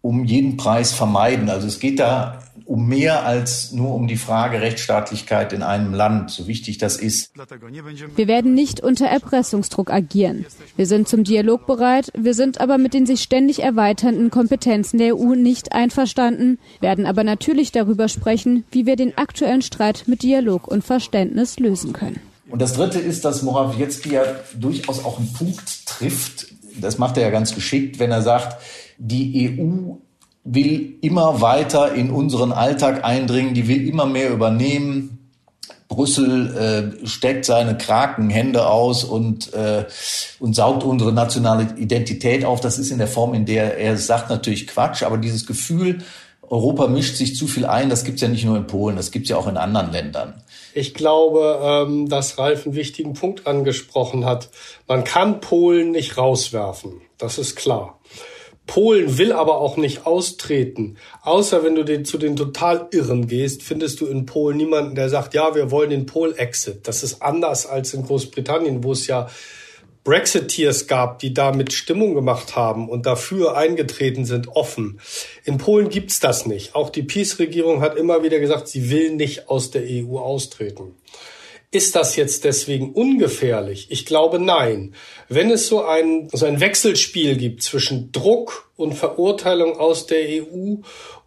um 0.00 0.24
jeden 0.24 0.56
Preis 0.56 0.92
vermeiden. 0.92 1.50
Also 1.50 1.66
es 1.66 1.80
geht 1.80 1.98
da 1.98 2.40
um 2.68 2.86
mehr 2.86 3.24
als 3.24 3.72
nur 3.72 3.94
um 3.94 4.06
die 4.06 4.18
Frage 4.18 4.60
Rechtsstaatlichkeit 4.60 5.54
in 5.54 5.62
einem 5.62 5.94
Land, 5.94 6.30
so 6.30 6.46
wichtig 6.46 6.76
das 6.76 6.96
ist. 6.96 7.32
Wir 8.14 8.28
werden 8.28 8.52
nicht 8.52 8.80
unter 8.80 9.06
Erpressungsdruck 9.06 9.90
agieren. 9.90 10.44
Wir 10.76 10.84
sind 10.84 11.08
zum 11.08 11.24
Dialog 11.24 11.66
bereit, 11.66 12.12
wir 12.14 12.34
sind 12.34 12.60
aber 12.60 12.76
mit 12.76 12.92
den 12.92 13.06
sich 13.06 13.22
ständig 13.22 13.62
erweiternden 13.62 14.30
Kompetenzen 14.30 14.98
der 14.98 15.16
EU 15.16 15.34
nicht 15.34 15.72
einverstanden, 15.72 16.58
werden 16.80 17.06
aber 17.06 17.24
natürlich 17.24 17.72
darüber 17.72 18.06
sprechen, 18.08 18.64
wie 18.70 18.84
wir 18.84 18.96
den 18.96 19.16
aktuellen 19.16 19.62
Streit 19.62 20.04
mit 20.06 20.22
Dialog 20.22 20.68
und 20.68 20.84
Verständnis 20.84 21.58
lösen 21.58 21.94
können. 21.94 22.20
Und 22.50 22.60
das 22.60 22.74
Dritte 22.74 22.98
ist, 22.98 23.24
dass 23.24 23.42
Morawiecki 23.42 24.12
ja 24.12 24.24
durchaus 24.54 25.02
auch 25.06 25.18
einen 25.18 25.32
Punkt 25.32 25.86
trifft. 25.86 26.48
Das 26.78 26.98
macht 26.98 27.16
er 27.16 27.22
ja 27.22 27.30
ganz 27.30 27.54
geschickt, 27.54 27.98
wenn 27.98 28.10
er 28.10 28.20
sagt, 28.20 28.60
die 28.98 29.58
EU 29.58 29.96
will 30.50 30.98
immer 31.02 31.40
weiter 31.40 31.92
in 31.94 32.10
unseren 32.10 32.52
Alltag 32.52 33.04
eindringen, 33.04 33.54
die 33.54 33.68
will 33.68 33.86
immer 33.86 34.06
mehr 34.06 34.30
übernehmen. 34.30 35.14
Brüssel 35.88 36.94
äh, 37.02 37.06
steckt 37.06 37.44
seine 37.44 37.76
Krakenhände 37.76 38.66
aus 38.66 39.04
und, 39.04 39.52
äh, 39.54 39.86
und 40.38 40.54
saugt 40.54 40.84
unsere 40.84 41.12
nationale 41.12 41.74
Identität 41.78 42.44
auf. 42.44 42.60
Das 42.60 42.78
ist 42.78 42.90
in 42.90 42.98
der 42.98 43.08
Form, 43.08 43.32
in 43.34 43.46
der 43.46 43.78
er 43.78 43.96
sagt, 43.96 44.28
natürlich 44.28 44.66
Quatsch. 44.66 45.02
Aber 45.02 45.16
dieses 45.16 45.46
Gefühl, 45.46 45.98
Europa 46.42 46.88
mischt 46.88 47.16
sich 47.16 47.36
zu 47.36 47.46
viel 47.46 47.66
ein, 47.66 47.90
das 47.90 48.04
gibt's 48.04 48.20
ja 48.20 48.28
nicht 48.28 48.44
nur 48.44 48.56
in 48.56 48.66
Polen, 48.66 48.96
das 48.96 49.10
gibt's 49.10 49.28
ja 49.28 49.36
auch 49.36 49.46
in 49.46 49.56
anderen 49.56 49.92
Ländern. 49.92 50.42
Ich 50.74 50.94
glaube, 50.94 51.58
ähm, 51.62 52.08
dass 52.08 52.38
Ralf 52.38 52.64
einen 52.64 52.74
wichtigen 52.74 53.14
Punkt 53.14 53.46
angesprochen 53.46 54.24
hat. 54.24 54.50
Man 54.86 55.04
kann 55.04 55.40
Polen 55.40 55.90
nicht 55.90 56.16
rauswerfen, 56.16 57.00
das 57.18 57.38
ist 57.38 57.56
klar. 57.56 57.97
Polen 58.68 59.18
will 59.18 59.32
aber 59.32 59.58
auch 59.58 59.76
nicht 59.78 60.06
austreten. 60.06 60.98
Außer 61.22 61.64
wenn 61.64 61.74
du 61.74 62.02
zu 62.04 62.18
den 62.18 62.36
total 62.36 62.86
Irren 62.92 63.26
gehst, 63.26 63.64
findest 63.64 64.00
du 64.00 64.06
in 64.06 64.26
Polen 64.26 64.58
niemanden, 64.58 64.94
der 64.94 65.08
sagt, 65.08 65.34
ja, 65.34 65.56
wir 65.56 65.72
wollen 65.72 65.90
den 65.90 66.06
Pol-Exit. 66.06 66.86
Das 66.86 67.02
ist 67.02 67.22
anders 67.22 67.66
als 67.66 67.94
in 67.94 68.04
Großbritannien, 68.04 68.84
wo 68.84 68.92
es 68.92 69.06
ja 69.06 69.28
Brexiteers 70.04 70.86
gab, 70.86 71.18
die 71.18 71.34
damit 71.34 71.72
Stimmung 71.72 72.14
gemacht 72.14 72.56
haben 72.56 72.88
und 72.88 73.06
dafür 73.06 73.56
eingetreten 73.56 74.26
sind, 74.26 74.48
offen. 74.48 75.00
In 75.44 75.56
Polen 75.58 75.88
gibt's 75.88 76.20
das 76.20 76.46
nicht. 76.46 76.74
Auch 76.74 76.90
die 76.90 77.02
Peace-Regierung 77.02 77.80
hat 77.80 77.96
immer 77.96 78.22
wieder 78.22 78.38
gesagt, 78.38 78.68
sie 78.68 78.90
will 78.90 79.14
nicht 79.14 79.48
aus 79.48 79.70
der 79.70 79.82
EU 79.84 80.18
austreten. 80.18 80.94
Ist 81.70 81.96
das 81.96 82.16
jetzt 82.16 82.44
deswegen 82.44 82.92
ungefährlich? 82.92 83.88
Ich 83.90 84.06
glaube 84.06 84.38
nein. 84.38 84.94
Wenn 85.28 85.50
es 85.50 85.66
so 85.66 85.84
ein, 85.84 86.30
so 86.32 86.46
ein 86.46 86.60
Wechselspiel 86.60 87.36
gibt 87.36 87.62
zwischen 87.62 88.10
Druck 88.10 88.70
und 88.76 88.94
Verurteilung 88.94 89.78
aus 89.78 90.06
der 90.06 90.20
EU 90.42 90.76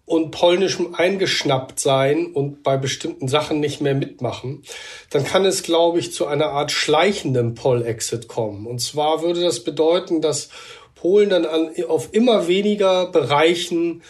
und 0.05 0.31
polnischem 0.31 0.95
eingeschnappt 0.95 1.79
sein 1.79 2.25
und 2.33 2.63
bei 2.63 2.75
bestimmten 2.75 3.27
Sachen 3.27 3.59
nicht 3.59 3.81
mehr 3.81 3.93
mitmachen, 3.93 4.63
dann 5.11 5.23
kann 5.23 5.45
es, 5.45 5.61
glaube 5.61 5.99
ich, 5.99 6.11
zu 6.11 6.25
einer 6.25 6.47
Art 6.47 6.71
schleichendem 6.71 7.53
Poll-Exit 7.53 8.27
kommen. 8.27 8.65
Und 8.65 8.79
zwar 8.79 9.21
würde 9.21 9.41
das 9.41 9.63
bedeuten, 9.63 10.21
dass 10.21 10.49
Polen 10.95 11.29
dann 11.29 11.45
an, 11.45 11.69
auf 11.87 12.09
immer 12.13 12.47
weniger 12.47 13.11
Bereichen 13.11 14.01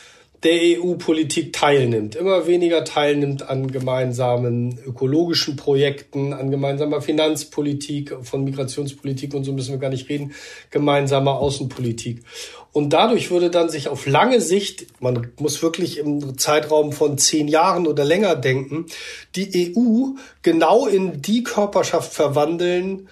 der 0.43 0.79
EU-Politik 0.79 1.53
teilnimmt, 1.53 2.15
immer 2.15 2.47
weniger 2.47 2.83
teilnimmt 2.83 3.47
an 3.47 3.71
gemeinsamen 3.71 4.79
ökologischen 4.85 5.55
Projekten, 5.55 6.33
an 6.33 6.49
gemeinsamer 6.49 7.01
Finanzpolitik, 7.01 8.15
von 8.23 8.43
Migrationspolitik 8.43 9.35
und 9.35 9.43
so 9.43 9.53
müssen 9.53 9.73
wir 9.73 9.79
gar 9.79 9.91
nicht 9.91 10.09
reden, 10.09 10.33
gemeinsamer 10.71 11.33
Außenpolitik. 11.33 12.23
Und 12.71 12.91
dadurch 12.91 13.29
würde 13.29 13.51
dann 13.51 13.69
sich 13.69 13.87
auf 13.87 14.07
lange 14.07 14.41
Sicht, 14.41 14.87
man 14.99 15.31
muss 15.37 15.61
wirklich 15.61 15.99
im 15.99 16.37
Zeitraum 16.39 16.91
von 16.91 17.19
zehn 17.19 17.47
Jahren 17.47 17.85
oder 17.85 18.03
länger 18.03 18.35
denken, 18.35 18.87
die 19.35 19.75
EU 19.77 20.15
genau 20.41 20.87
in 20.87 21.21
die 21.21 21.43
Körperschaft 21.43 22.13
verwandeln, 22.13 23.09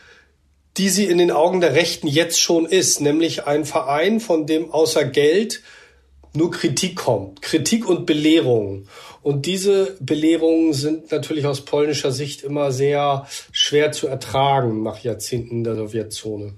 die 0.77 0.89
sie 0.89 1.05
in 1.05 1.17
den 1.17 1.29
Augen 1.29 1.61
der 1.61 1.75
Rechten 1.75 2.07
jetzt 2.07 2.39
schon 2.39 2.65
ist, 2.65 3.01
nämlich 3.01 3.45
ein 3.45 3.65
Verein, 3.65 4.19
von 4.19 4.47
dem 4.47 4.71
außer 4.71 5.03
Geld 5.03 5.61
nur 6.33 6.51
Kritik 6.51 6.95
kommt. 6.95 7.41
Kritik 7.41 7.87
und 7.87 8.05
Belehrung. 8.05 8.87
Und 9.21 9.45
diese 9.45 9.97
Belehrungen 9.99 10.73
sind 10.73 11.11
natürlich 11.11 11.45
aus 11.45 11.65
polnischer 11.65 12.11
Sicht 12.11 12.43
immer 12.43 12.71
sehr 12.71 13.27
schwer 13.51 13.91
zu 13.91 14.07
ertragen 14.07 14.83
nach 14.83 14.99
Jahrzehnten 14.99 15.63
der 15.63 15.75
Sowjetzone. 15.75 16.53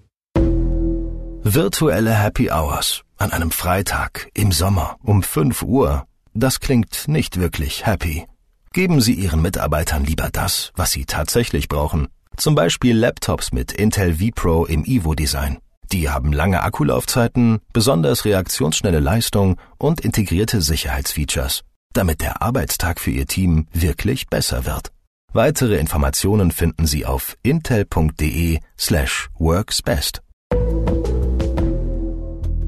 Virtuelle 1.43 2.13
Happy 2.13 2.51
Hours 2.51 3.01
an 3.17 3.31
einem 3.31 3.51
Freitag 3.51 4.29
im 4.33 4.51
Sommer 4.51 4.97
um 5.03 5.23
5 5.23 5.63
Uhr. 5.63 6.05
Das 6.33 6.59
klingt 6.59 7.07
nicht 7.07 7.39
wirklich 7.39 7.85
happy. 7.85 8.25
Geben 8.73 9.01
Sie 9.01 9.13
Ihren 9.13 9.41
Mitarbeitern 9.41 10.05
lieber 10.05 10.29
das, 10.31 10.71
was 10.75 10.91
sie 10.91 11.05
tatsächlich 11.05 11.67
brauchen. 11.67 12.07
Zum 12.37 12.55
Beispiel 12.55 12.95
Laptops 12.95 13.51
mit 13.51 13.73
Intel 13.73 14.15
vPro 14.15 14.65
im 14.65 14.85
Evo-Design. 14.85 15.57
Die 15.91 16.09
haben 16.09 16.31
lange 16.31 16.63
Akkulaufzeiten, 16.63 17.59
besonders 17.73 18.23
reaktionsschnelle 18.23 18.99
Leistung 18.99 19.57
und 19.77 19.99
integrierte 20.01 20.61
Sicherheitsfeatures, 20.61 21.63
damit 21.93 22.21
der 22.21 22.41
Arbeitstag 22.41 22.99
für 22.99 23.11
Ihr 23.11 23.27
Team 23.27 23.67
wirklich 23.73 24.27
besser 24.27 24.65
wird. 24.65 24.91
Weitere 25.33 25.77
Informationen 25.77 26.51
finden 26.51 26.85
Sie 26.85 27.05
auf 27.05 27.37
intel.de 27.43 28.59
slash 28.77 29.29
worksbest. 29.37 30.21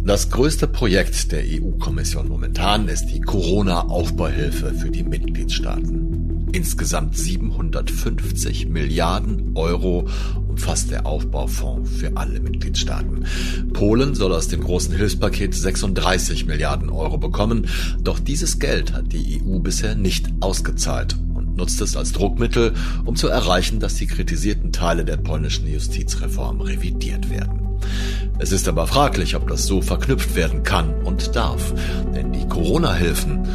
Das 0.05 0.29
größte 0.29 0.67
Projekt 0.67 1.31
der 1.31 1.43
EU-Kommission 1.45 2.27
momentan 2.27 2.89
ist 2.89 3.05
die 3.05 3.21
Corona-Aufbauhilfe 3.21 4.73
für 4.73 4.91
die 4.91 5.03
Mitgliedstaaten. 5.03 6.49
Insgesamt 6.51 7.17
750 7.17 8.67
Milliarden 8.67 9.55
Euro 9.55 10.09
umfasst 10.49 10.91
der 10.91 11.05
Aufbaufonds 11.05 11.89
für 11.89 12.17
alle 12.17 12.41
Mitgliedstaaten. 12.41 13.25
Polen 13.71 14.13
soll 14.13 14.33
aus 14.33 14.49
dem 14.49 14.61
großen 14.61 14.93
Hilfspaket 14.93 15.55
36 15.55 16.47
Milliarden 16.47 16.89
Euro 16.89 17.17
bekommen, 17.17 17.69
doch 18.01 18.19
dieses 18.19 18.59
Geld 18.59 18.91
hat 18.91 19.13
die 19.13 19.41
EU 19.41 19.59
bisher 19.59 19.95
nicht 19.95 20.27
ausgezahlt 20.41 21.15
und 21.33 21.55
nutzt 21.55 21.79
es 21.79 21.95
als 21.95 22.11
Druckmittel, 22.11 22.73
um 23.05 23.15
zu 23.15 23.29
erreichen, 23.29 23.79
dass 23.79 23.95
die 23.95 24.07
kritisierten 24.07 24.73
Teile 24.73 25.05
der 25.05 25.15
polnischen 25.15 25.65
Justizreform 25.65 26.59
revidiert 26.59 27.29
werden. 27.29 27.62
Es 28.39 28.51
ist 28.51 28.67
aber 28.67 28.87
fraglich, 28.87 29.35
ob 29.35 29.47
das 29.47 29.65
so 29.65 29.81
verknüpft 29.81 30.35
werden 30.35 30.63
kann 30.63 30.93
und 31.03 31.35
darf, 31.35 31.73
denn 32.13 32.33
die 32.33 32.47
Corona-Hilfen 32.47 33.47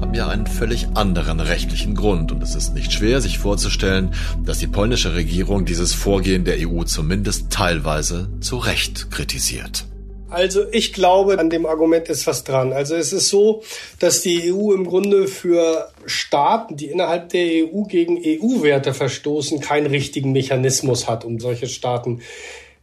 haben 0.00 0.14
ja 0.14 0.28
einen 0.28 0.46
völlig 0.46 0.88
anderen 0.94 1.40
rechtlichen 1.40 1.94
Grund 1.94 2.30
und 2.32 2.42
es 2.42 2.54
ist 2.54 2.74
nicht 2.74 2.92
schwer, 2.92 3.20
sich 3.20 3.38
vorzustellen, 3.38 4.14
dass 4.44 4.58
die 4.58 4.66
polnische 4.66 5.14
Regierung 5.14 5.64
dieses 5.64 5.94
Vorgehen 5.94 6.44
der 6.44 6.56
EU 6.60 6.84
zumindest 6.84 7.50
teilweise 7.50 8.28
zu 8.40 8.58
Recht 8.58 9.10
kritisiert. 9.10 9.86
Also 10.28 10.64
ich 10.72 10.92
glaube, 10.92 11.38
an 11.38 11.50
dem 11.50 11.66
Argument 11.66 12.08
ist 12.08 12.26
was 12.26 12.42
dran. 12.42 12.72
Also 12.72 12.96
es 12.96 13.12
ist 13.12 13.28
so, 13.28 13.62
dass 14.00 14.22
die 14.22 14.52
EU 14.52 14.72
im 14.72 14.84
Grunde 14.84 15.28
für 15.28 15.88
Staaten, 16.04 16.76
die 16.76 16.86
innerhalb 16.86 17.28
der 17.28 17.64
EU 17.64 17.82
gegen 17.82 18.18
EU-Werte 18.18 18.92
verstoßen, 18.92 19.60
keinen 19.60 19.86
richtigen 19.86 20.32
Mechanismus 20.32 21.08
hat, 21.08 21.24
um 21.24 21.38
solche 21.38 21.68
Staaten 21.68 22.22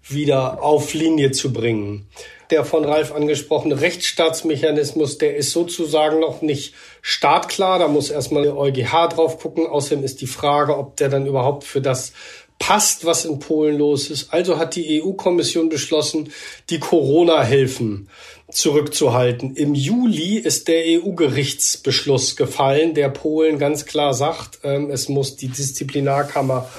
wieder 0.07 0.61
auf 0.63 0.93
Linie 0.93 1.31
zu 1.31 1.53
bringen 1.53 2.07
der 2.53 2.65
von 2.65 2.85
Ralf 2.85 3.11
angesprochene 3.11 3.81
Rechtsstaatsmechanismus, 3.81 5.17
der 5.17 5.35
ist 5.35 5.51
sozusagen 5.51 6.19
noch 6.19 6.43
nicht 6.43 6.75
startklar. 7.01 7.79
Da 7.79 7.87
muss 7.87 8.11
erstmal 8.11 8.43
der 8.43 8.55
EuGH 8.55 9.07
drauf 9.09 9.39
gucken. 9.39 9.65
Außerdem 9.65 10.03
ist 10.03 10.21
die 10.21 10.27
Frage, 10.27 10.77
ob 10.77 10.95
der 10.97 11.09
dann 11.09 11.25
überhaupt 11.25 11.63
für 11.63 11.81
das 11.81 12.13
passt, 12.59 13.05
was 13.05 13.25
in 13.25 13.39
Polen 13.39 13.79
los 13.79 14.11
ist. 14.11 14.31
Also 14.31 14.59
hat 14.59 14.75
die 14.75 15.01
EU-Kommission 15.01 15.69
beschlossen, 15.69 16.31
die 16.69 16.79
Corona-Hilfen 16.79 18.07
zurückzuhalten. 18.51 19.55
Im 19.55 19.73
Juli 19.73 20.37
ist 20.37 20.67
der 20.67 20.83
EU-Gerichtsbeschluss 20.85 22.35
gefallen, 22.35 22.93
der 22.93 23.09
Polen 23.09 23.57
ganz 23.57 23.85
klar 23.85 24.13
sagt, 24.13 24.59
ähm, 24.63 24.91
es 24.91 25.09
muss 25.09 25.37
die 25.37 25.47
Disziplinarkammer 25.47 26.69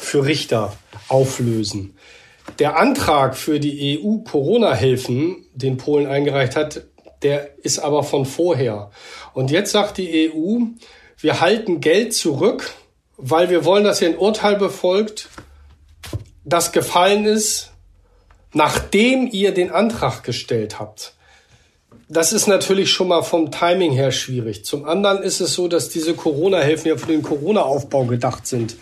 für 0.00 0.26
Richter 0.26 0.76
auflösen. 1.08 1.96
Der 2.58 2.76
Antrag 2.76 3.36
für 3.36 3.58
die 3.58 4.00
EU-Corona-Hilfen, 4.02 5.46
den 5.54 5.76
Polen 5.76 6.06
eingereicht 6.06 6.56
hat, 6.56 6.82
der 7.22 7.58
ist 7.64 7.78
aber 7.78 8.02
von 8.02 8.26
vorher. 8.26 8.90
Und 9.32 9.50
jetzt 9.50 9.72
sagt 9.72 9.98
die 9.98 10.30
EU, 10.30 10.58
wir 11.18 11.40
halten 11.40 11.80
Geld 11.80 12.14
zurück, 12.14 12.72
weil 13.16 13.48
wir 13.48 13.64
wollen, 13.64 13.84
dass 13.84 14.02
ihr 14.02 14.08
ein 14.08 14.18
Urteil 14.18 14.56
befolgt, 14.56 15.28
das 16.44 16.72
gefallen 16.72 17.24
ist, 17.24 17.70
nachdem 18.52 19.28
ihr 19.30 19.54
den 19.54 19.70
Antrag 19.70 20.24
gestellt 20.24 20.78
habt. 20.80 21.14
Das 22.08 22.32
ist 22.32 22.46
natürlich 22.46 22.90
schon 22.90 23.08
mal 23.08 23.22
vom 23.22 23.50
Timing 23.50 23.92
her 23.92 24.10
schwierig. 24.10 24.64
Zum 24.64 24.84
anderen 24.84 25.22
ist 25.22 25.40
es 25.40 25.54
so, 25.54 25.68
dass 25.68 25.88
diese 25.88 26.14
Corona-Hilfen 26.14 26.88
ja 26.88 26.96
für 26.98 27.06
den 27.06 27.22
Corona-Aufbau 27.22 28.04
gedacht 28.04 28.46
sind 28.46 28.76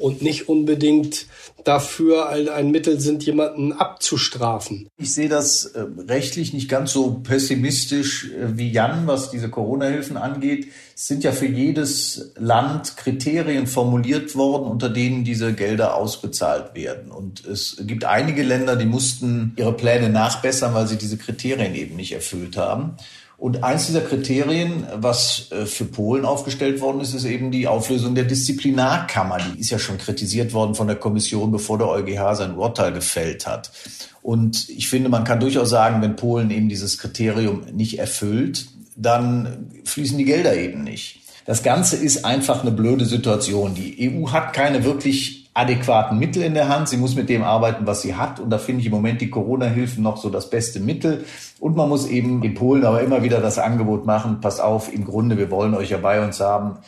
und 0.00 0.22
nicht 0.22 0.48
unbedingt 0.48 1.26
dafür 1.64 2.28
ein 2.30 2.70
Mittel 2.70 3.00
sind, 3.00 3.24
jemanden 3.24 3.72
abzustrafen. 3.72 4.88
Ich 4.96 5.12
sehe 5.12 5.28
das 5.28 5.66
äh, 5.66 5.84
rechtlich 6.08 6.52
nicht 6.52 6.68
ganz 6.68 6.92
so 6.92 7.20
pessimistisch 7.22 8.30
äh, 8.30 8.56
wie 8.56 8.70
Jan, 8.70 9.06
was 9.06 9.30
diese 9.30 9.50
Corona-Hilfen 9.50 10.16
angeht. 10.16 10.68
Es 10.96 11.06
sind 11.06 11.24
ja 11.24 11.32
für 11.32 11.46
jedes 11.46 12.32
Land 12.36 12.96
Kriterien 12.96 13.66
formuliert 13.66 14.36
worden, 14.36 14.70
unter 14.70 14.88
denen 14.88 15.24
diese 15.24 15.52
Gelder 15.52 15.96
ausbezahlt 15.96 16.74
werden. 16.74 17.10
Und 17.10 17.44
es 17.46 17.76
gibt 17.80 18.04
einige 18.04 18.42
Länder, 18.42 18.76
die 18.76 18.86
mussten 18.86 19.52
ihre 19.56 19.74
Pläne 19.74 20.08
nachbessern, 20.08 20.74
weil 20.74 20.86
sie 20.86 20.96
diese 20.96 21.18
Kriterien 21.18 21.74
eben 21.74 21.96
nicht 21.96 22.12
erfüllt 22.12 22.56
haben. 22.56 22.96
Und 23.40 23.64
eins 23.64 23.86
dieser 23.86 24.02
Kriterien, 24.02 24.86
was 24.96 25.50
äh, 25.50 25.64
für 25.64 25.86
Polen 25.86 26.26
aufgestellt 26.26 26.82
worden 26.82 27.00
ist, 27.00 27.14
ist 27.14 27.24
eben 27.24 27.50
die 27.50 27.66
Auflösung 27.66 28.14
der 28.14 28.24
Disziplinarkammer. 28.24 29.38
Die 29.38 29.60
ist 29.60 29.70
ja 29.70 29.78
schon 29.78 29.96
kritisiert 29.96 30.52
worden 30.52 30.74
von 30.74 30.86
der 30.86 30.96
Kommission, 30.96 31.50
bevor 31.50 31.78
der 31.78 31.88
EuGH 31.88 32.34
sein 32.34 32.54
Urteil 32.54 32.92
gefällt 32.92 33.46
hat. 33.46 33.72
Und 34.20 34.68
ich 34.68 34.90
finde, 34.90 35.08
man 35.08 35.24
kann 35.24 35.40
durchaus 35.40 35.70
sagen, 35.70 36.02
wenn 36.02 36.16
Polen 36.16 36.50
eben 36.50 36.68
dieses 36.68 36.98
Kriterium 36.98 37.62
nicht 37.72 37.98
erfüllt, 37.98 38.66
dann 38.94 39.70
fließen 39.84 40.18
die 40.18 40.26
Gelder 40.26 40.54
eben 40.54 40.84
nicht. 40.84 41.20
Das 41.46 41.62
Ganze 41.62 41.96
ist 41.96 42.26
einfach 42.26 42.60
eine 42.60 42.72
blöde 42.72 43.06
Situation. 43.06 43.74
Die 43.74 44.12
EU 44.12 44.32
hat 44.32 44.52
keine 44.52 44.84
wirklich 44.84 45.39
adäquaten 45.54 46.18
Mittel 46.18 46.42
in 46.42 46.54
der 46.54 46.68
Hand. 46.68 46.88
Sie 46.88 46.96
muss 46.96 47.14
mit 47.14 47.28
dem 47.28 47.42
arbeiten, 47.42 47.86
was 47.86 48.02
sie 48.02 48.14
hat. 48.14 48.40
Und 48.40 48.50
da 48.50 48.58
finde 48.58 48.80
ich 48.80 48.86
im 48.86 48.92
Moment 48.92 49.20
die 49.20 49.30
Corona-Hilfen 49.30 50.02
noch 50.02 50.16
so 50.16 50.30
das 50.30 50.50
beste 50.50 50.80
Mittel. 50.80 51.24
Und 51.58 51.76
man 51.76 51.88
muss 51.88 52.06
eben 52.06 52.42
in 52.42 52.54
Polen 52.54 52.84
aber 52.84 53.02
immer 53.02 53.22
wieder 53.22 53.40
das 53.40 53.58
Angebot 53.58 54.06
machen, 54.06 54.40
pass 54.40 54.60
auf, 54.60 54.92
im 54.92 55.04
Grunde, 55.04 55.38
wir 55.38 55.50
wollen 55.50 55.74
euch 55.74 55.90
ja 55.90 55.98
bei 55.98 56.24
uns 56.24 56.40
haben. 56.40 56.78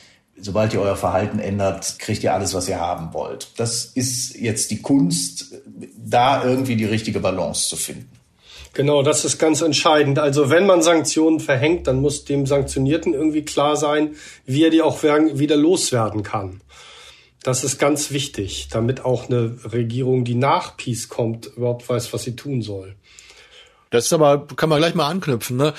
Sobald 0.40 0.72
ihr 0.74 0.80
euer 0.80 0.96
Verhalten 0.96 1.38
ändert, 1.38 1.98
kriegt 1.98 2.22
ihr 2.24 2.32
alles, 2.32 2.54
was 2.54 2.68
ihr 2.68 2.80
haben 2.80 3.12
wollt. 3.12 3.50
Das 3.58 3.84
ist 3.84 4.34
jetzt 4.36 4.70
die 4.70 4.80
Kunst, 4.80 5.54
da 5.96 6.42
irgendwie 6.42 6.76
die 6.76 6.84
richtige 6.84 7.20
Balance 7.20 7.68
zu 7.68 7.76
finden. 7.76 8.10
Genau, 8.74 9.02
das 9.02 9.26
ist 9.26 9.38
ganz 9.38 9.60
entscheidend. 9.60 10.18
Also 10.18 10.48
wenn 10.48 10.64
man 10.64 10.80
Sanktionen 10.80 11.40
verhängt, 11.40 11.86
dann 11.86 12.00
muss 12.00 12.24
dem 12.24 12.46
Sanktionierten 12.46 13.12
irgendwie 13.12 13.42
klar 13.42 13.76
sein, 13.76 14.12
wie 14.46 14.64
er 14.64 14.70
die 14.70 14.80
auch 14.80 15.02
wieder 15.02 15.56
loswerden 15.56 16.22
kann. 16.22 16.62
Das 17.42 17.64
ist 17.64 17.78
ganz 17.78 18.12
wichtig, 18.12 18.68
damit 18.70 19.04
auch 19.04 19.28
eine 19.28 19.58
Regierung, 19.72 20.24
die 20.24 20.36
nach 20.36 20.76
Peace 20.76 21.08
kommt, 21.08 21.46
überhaupt 21.46 21.88
weiß, 21.88 22.12
was 22.12 22.22
sie 22.22 22.36
tun 22.36 22.62
soll. 22.62 22.96
Das 23.90 24.06
ist 24.06 24.12
aber, 24.12 24.46
kann 24.46 24.70
man 24.70 24.78
gleich 24.78 24.94
mal 24.94 25.08
anknüpfen, 25.08 25.56
ne? 25.58 25.74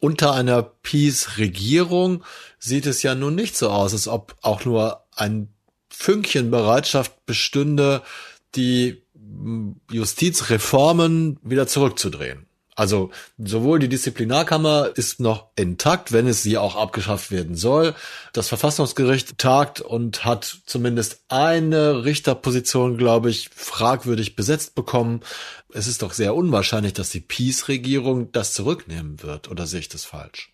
Unter 0.00 0.34
einer 0.34 0.62
Peace-Regierung 0.62 2.24
sieht 2.58 2.84
es 2.84 3.02
ja 3.02 3.14
nun 3.14 3.34
nicht 3.34 3.56
so 3.56 3.70
aus, 3.70 3.92
als 3.94 4.06
ob 4.06 4.36
auch 4.42 4.64
nur 4.64 5.04
ein 5.14 5.48
Fünkchen 5.88 6.50
Bereitschaft 6.50 7.24
bestünde, 7.24 8.02
die 8.54 9.02
Justizreformen 9.90 11.38
wieder 11.42 11.66
zurückzudrehen. 11.66 12.46
Also 12.74 13.10
sowohl 13.36 13.78
die 13.78 13.88
Disziplinarkammer 13.88 14.92
ist 14.94 15.20
noch 15.20 15.48
intakt, 15.56 16.12
wenn 16.12 16.26
es 16.26 16.42
sie 16.42 16.56
auch 16.56 16.74
abgeschafft 16.74 17.30
werden 17.30 17.54
soll. 17.54 17.94
Das 18.32 18.48
Verfassungsgericht 18.48 19.36
tagt 19.36 19.82
und 19.82 20.24
hat 20.24 20.60
zumindest 20.64 21.22
eine 21.28 22.04
Richterposition, 22.04 22.96
glaube 22.96 23.28
ich, 23.28 23.50
fragwürdig 23.54 24.36
besetzt 24.36 24.74
bekommen. 24.74 25.20
Es 25.74 25.86
ist 25.86 26.02
doch 26.02 26.14
sehr 26.14 26.34
unwahrscheinlich, 26.34 26.94
dass 26.94 27.10
die 27.10 27.20
Peace-Regierung 27.20 28.32
das 28.32 28.54
zurücknehmen 28.54 29.22
wird. 29.22 29.50
Oder 29.50 29.66
sehe 29.66 29.80
ich 29.80 29.90
das 29.90 30.06
falsch? 30.06 30.52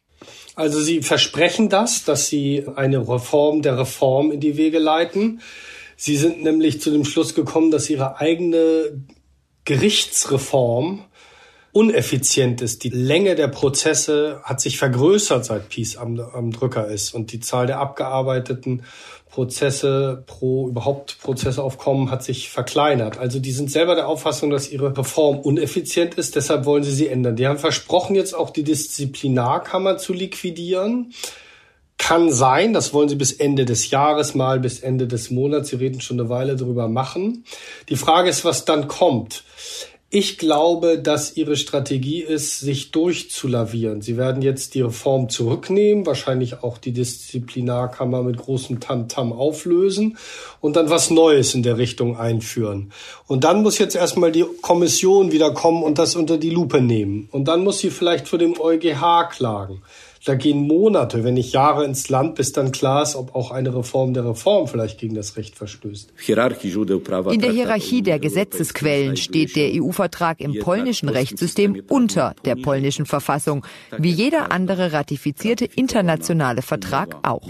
Also 0.57 0.81
Sie 0.81 1.03
versprechen 1.03 1.69
das, 1.69 2.05
dass 2.05 2.27
Sie 2.27 2.67
eine 2.75 3.09
Reform 3.09 3.63
der 3.63 3.79
Reform 3.79 4.33
in 4.33 4.41
die 4.41 4.57
Wege 4.57 4.81
leiten. 4.81 5.41
Sie 5.97 6.17
sind 6.17 6.43
nämlich 6.43 6.81
zu 6.81 6.91
dem 6.91 7.05
Schluss 7.05 7.37
gekommen, 7.37 7.71
dass 7.71 7.89
Ihre 7.89 8.19
eigene 8.19 9.05
Gerichtsreform 9.65 11.05
uneffizient 11.79 12.61
ist. 12.61 12.83
Die 12.83 12.89
Länge 12.89 13.37
der 13.37 13.47
Prozesse 13.47 14.41
hat 14.43 14.61
sich 14.61 14.79
vergrößert, 14.79 15.45
seit 15.45 15.69
Peace 15.69 15.97
am, 15.97 16.19
am 16.19 16.51
Drücker 16.51 16.89
ist. 16.89 17.15
Und 17.15 17.31
die 17.31 17.39
Zahl 17.39 17.69
der 17.69 17.79
abgearbeiteten 17.79 18.83
Prozesse 19.31 20.25
pro 20.27 20.67
überhaupt 20.67 21.19
Prozessaufkommen 21.21 22.11
hat 22.11 22.25
sich 22.25 22.49
verkleinert. 22.49 23.19
Also 23.19 23.39
die 23.39 23.53
sind 23.53 23.71
selber 23.71 23.95
der 23.95 24.09
Auffassung, 24.09 24.51
dass 24.51 24.73
ihre 24.73 24.99
Reform 24.99 25.39
uneffizient 25.39 26.17
ist, 26.17 26.35
deshalb 26.35 26.65
wollen 26.65 26.83
sie 26.83 26.91
sie 26.91 27.07
ändern. 27.07 27.37
Die 27.37 27.47
haben 27.47 27.59
versprochen, 27.59 28.17
jetzt 28.17 28.35
auch 28.35 28.51
die 28.51 28.65
Disziplinarkammer 28.65 29.99
zu 29.99 30.13
liquidieren. 30.13 31.13
Kann 31.99 32.33
sein, 32.33 32.73
das 32.73 32.93
wollen 32.93 33.09
sie 33.09 33.15
bis 33.15 33.31
Ende 33.31 33.65
des 33.65 33.91
Jahres 33.91 34.35
mal, 34.35 34.59
bis 34.59 34.81
Ende 34.81 35.07
des 35.07 35.31
Monats, 35.31 35.69
sie 35.69 35.77
reden 35.77 36.01
schon 36.01 36.19
eine 36.19 36.29
Weile 36.29 36.57
drüber 36.57 36.89
machen. 36.89 37.45
Die 37.89 37.97
Frage 37.97 38.31
ist, 38.31 38.45
was 38.45 38.65
dann 38.65 38.89
kommt. 38.89 39.45
Ich 40.11 40.39
glaube, 40.39 40.99
dass 40.99 41.37
ihre 41.37 41.55
Strategie 41.55 42.23
ist, 42.23 42.61
sich 42.61 42.93
durchzulavieren. 42.93 44.01
Sie 44.01 44.17
werden 44.17 44.41
jetzt 44.41 44.75
die 44.75 44.81
Reform 44.81 45.29
zurücknehmen, 45.29 46.07
wahrscheinlich 46.07 46.63
auch 46.63 46.79
die 46.79 46.93
Disziplinarkammer 46.93 48.23
mit 48.23 48.39
großem 48.39 48.81
Tamtam 48.81 49.33
-Tam 49.33 49.37
auflösen 49.37 50.17
und 50.63 50.77
dann 50.77 50.89
was 50.89 51.11
Neues 51.11 51.55
in 51.55 51.63
der 51.63 51.77
Richtung 51.77 52.17
einführen. 52.17 52.91
Und 53.27 53.45
dann 53.45 53.63
muss 53.63 53.77
jetzt 53.77 53.97
erstmal 53.97 54.33
die 54.33 54.47
Kommission 54.63 55.31
wieder 55.31 55.53
kommen 55.53 55.83
und 55.83 55.99
das 55.99 56.17
unter 56.17 56.39
die 56.39 56.49
Lupe 56.49 56.81
nehmen. 56.81 57.29
Und 57.31 57.47
dann 57.47 57.63
muss 57.63 57.81
sie 57.81 57.91
vielleicht 57.91 58.29
vor 58.29 58.39
dem 58.39 58.59
EuGH 58.59 59.29
klagen. 59.31 59.83
Da 60.25 60.35
gehen 60.35 60.67
Monate, 60.67 61.25
wenn 61.25 61.35
nicht 61.35 61.53
Jahre 61.53 61.85
ins 61.85 62.09
Land, 62.09 62.35
bis 62.35 62.53
dann 62.53 62.73
klar 62.73 63.03
ist, 63.03 63.17
ob 63.17 63.35
auch 63.35 63.51
eine 63.51 63.75
Reform 63.75 64.15
der 64.15 64.25
Reform 64.25 64.69
vielleicht 64.69 64.99
gegen 64.99 65.15
das 65.15 65.37
Recht 65.37 65.57
verstößt. 65.57 66.13
In 66.27 67.41
der 67.41 67.53
Hierarchie 67.53 68.03
der 68.03 68.19
Gesetzesquellen 68.19 69.17
steht 69.17 69.57
der 69.57 69.71
EU-Vertrag 69.75 70.41
im 70.41 70.59
polnischen 70.59 71.09
Rechtssystem 71.09 71.83
unter 71.89 72.35
der 72.45 72.57
polnischen 72.57 73.07
Verfassung, 73.07 73.65
wie 73.97 74.11
jeder 74.11 74.53
andere 74.53 74.93
ratifizierte 74.93 75.65
internationale 75.65 76.63
Vertrag 76.63 77.17
auch. 77.23 77.43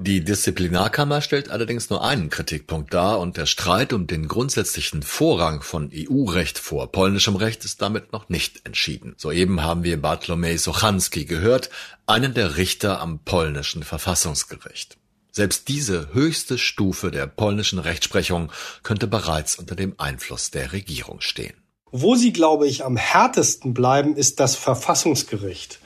Die 0.00 0.24
Disziplinarkammer 0.24 1.20
stellt 1.20 1.50
allerdings 1.50 1.90
nur 1.90 2.04
einen 2.04 2.30
Kritikpunkt 2.30 2.94
dar 2.94 3.20
und 3.20 3.36
der 3.36 3.46
Streit 3.46 3.92
um 3.92 4.06
den 4.06 4.28
grundsätzlichen 4.28 5.02
Vorrang 5.02 5.62
von 5.62 5.90
EU-Recht 5.94 6.58
vor 6.58 6.90
polnischem 6.90 7.36
Recht 7.36 7.64
ist 7.64 7.82
damit 7.82 8.12
noch 8.12 8.28
nicht 8.28 8.66
entschieden. 8.66 9.14
Soeben 9.16 9.62
haben 9.62 9.84
wir 9.84 10.00
Bartlomiej 10.00 10.58
Sochanski 10.58 11.24
gehört, 11.24 11.70
einen 12.06 12.34
der 12.34 12.56
Richter 12.56 13.00
am 13.00 13.20
polnischen 13.20 13.82
Verfassungsgericht. 13.82 14.96
Selbst 15.32 15.68
diese 15.68 16.12
höchste 16.12 16.58
Stufe 16.58 17.10
der 17.10 17.26
polnischen 17.26 17.78
Rechtsprechung 17.78 18.50
könnte 18.82 19.06
bereits 19.06 19.56
unter 19.56 19.76
dem 19.76 19.94
Einfluss 19.98 20.50
der 20.50 20.72
Regierung 20.72 21.20
stehen. 21.20 21.54
Wo 21.92 22.14
sie, 22.14 22.32
glaube 22.32 22.66
ich, 22.66 22.84
am 22.84 22.96
härtesten 22.96 23.74
bleiben, 23.74 24.16
ist 24.16 24.38
das 24.40 24.54
Verfassungsgericht. 24.56 25.80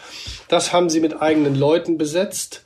Das 0.49 0.73
haben 0.73 0.91
sie 0.91 1.01
mit 1.01 1.21
eigenen 1.21 1.55
Leuten 1.55 1.97
besetzt 1.97 2.65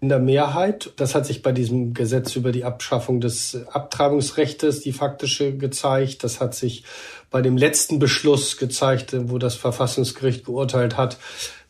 in 0.00 0.08
der 0.08 0.18
Mehrheit. 0.18 0.92
Das 0.96 1.14
hat 1.14 1.26
sich 1.26 1.42
bei 1.42 1.52
diesem 1.52 1.94
Gesetz 1.94 2.36
über 2.36 2.52
die 2.52 2.64
Abschaffung 2.64 3.20
des 3.20 3.66
Abtreibungsrechts, 3.72 4.80
die 4.80 4.92
faktische, 4.92 5.56
gezeigt. 5.56 6.22
Das 6.22 6.40
hat 6.40 6.54
sich 6.54 6.84
bei 7.30 7.42
dem 7.42 7.56
letzten 7.56 7.98
Beschluss 7.98 8.56
gezeigt, 8.56 9.16
wo 9.18 9.38
das 9.38 9.56
Verfassungsgericht 9.56 10.44
geurteilt 10.44 10.96
hat, 10.96 11.18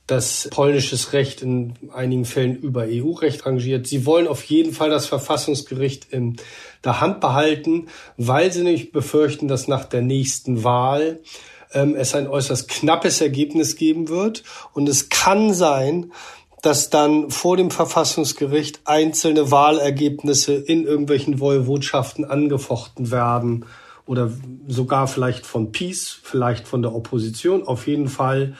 dass 0.06 0.48
polnisches 0.52 1.12
Recht 1.12 1.42
in 1.42 1.74
einigen 1.92 2.24
Fällen 2.24 2.56
über 2.56 2.86
EU-Recht 2.88 3.44
rangiert. 3.44 3.86
Sie 3.86 4.06
wollen 4.06 4.28
auf 4.28 4.44
jeden 4.44 4.72
Fall 4.72 4.90
das 4.90 5.06
Verfassungsgericht 5.06 6.12
in 6.12 6.36
der 6.84 7.00
Hand 7.00 7.20
behalten, 7.20 7.88
weil 8.16 8.52
sie 8.52 8.62
nämlich 8.62 8.92
befürchten, 8.92 9.48
dass 9.48 9.66
nach 9.66 9.84
der 9.84 10.02
nächsten 10.02 10.62
Wahl 10.62 11.20
ähm, 11.72 11.96
es 11.96 12.14
ein 12.14 12.28
äußerst 12.28 12.68
knappes 12.68 13.20
Ergebnis 13.20 13.74
geben 13.74 14.08
wird. 14.08 14.44
Und 14.72 14.88
es 14.88 15.08
kann 15.08 15.52
sein, 15.52 16.12
dass 16.62 16.88
dann 16.90 17.30
vor 17.30 17.56
dem 17.56 17.70
Verfassungsgericht 17.70 18.80
einzelne 18.84 19.50
Wahlergebnisse 19.50 20.54
in 20.54 20.84
irgendwelchen 20.84 21.40
Woiwodschaften 21.40 22.24
angefochten 22.24 23.10
werden 23.10 23.66
oder 24.06 24.32
sogar 24.68 25.08
vielleicht 25.08 25.46
von 25.46 25.72
Peace, 25.72 26.18
vielleicht 26.22 26.66
von 26.68 26.82
der 26.82 26.94
Opposition. 26.94 27.64
Auf 27.64 27.86
jeden 27.86 28.08
Fall 28.08 28.56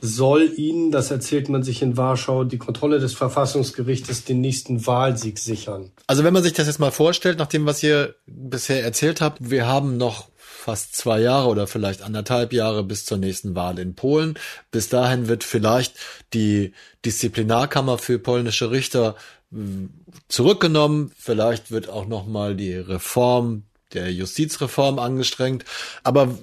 soll 0.00 0.52
ihnen, 0.56 0.90
das 0.90 1.10
erzählt 1.10 1.48
man 1.48 1.62
sich 1.62 1.82
in 1.82 1.96
Warschau, 1.96 2.44
die 2.44 2.58
Kontrolle 2.58 2.98
des 2.98 3.14
Verfassungsgerichtes 3.14 4.24
den 4.24 4.40
nächsten 4.40 4.86
Wahlsieg 4.86 5.38
sichern. 5.38 5.90
Also 6.06 6.24
wenn 6.24 6.34
man 6.34 6.42
sich 6.42 6.52
das 6.52 6.66
jetzt 6.66 6.78
mal 6.78 6.90
vorstellt, 6.90 7.38
nach 7.38 7.46
dem, 7.46 7.66
was 7.66 7.82
ihr 7.82 8.14
bisher 8.26 8.84
erzählt 8.84 9.20
habt, 9.20 9.50
wir 9.50 9.66
haben 9.66 9.96
noch 9.96 10.28
fast 10.66 10.96
zwei 10.96 11.20
Jahre 11.20 11.48
oder 11.48 11.68
vielleicht 11.68 12.02
anderthalb 12.02 12.52
Jahre 12.52 12.82
bis 12.82 13.04
zur 13.04 13.18
nächsten 13.18 13.54
Wahl 13.54 13.78
in 13.78 13.94
Polen. 13.94 14.36
Bis 14.72 14.88
dahin 14.88 15.28
wird 15.28 15.44
vielleicht 15.44 15.94
die 16.34 16.72
Disziplinarkammer 17.04 17.98
für 17.98 18.18
polnische 18.18 18.72
Richter 18.72 19.14
hm, 19.52 19.90
zurückgenommen. 20.28 21.12
Vielleicht 21.16 21.70
wird 21.70 21.88
auch 21.88 22.06
noch 22.06 22.26
mal 22.26 22.56
die 22.56 22.74
Reform 22.74 23.62
der 23.94 24.12
Justizreform 24.12 24.98
angestrengt. 24.98 25.64
Aber 26.02 26.36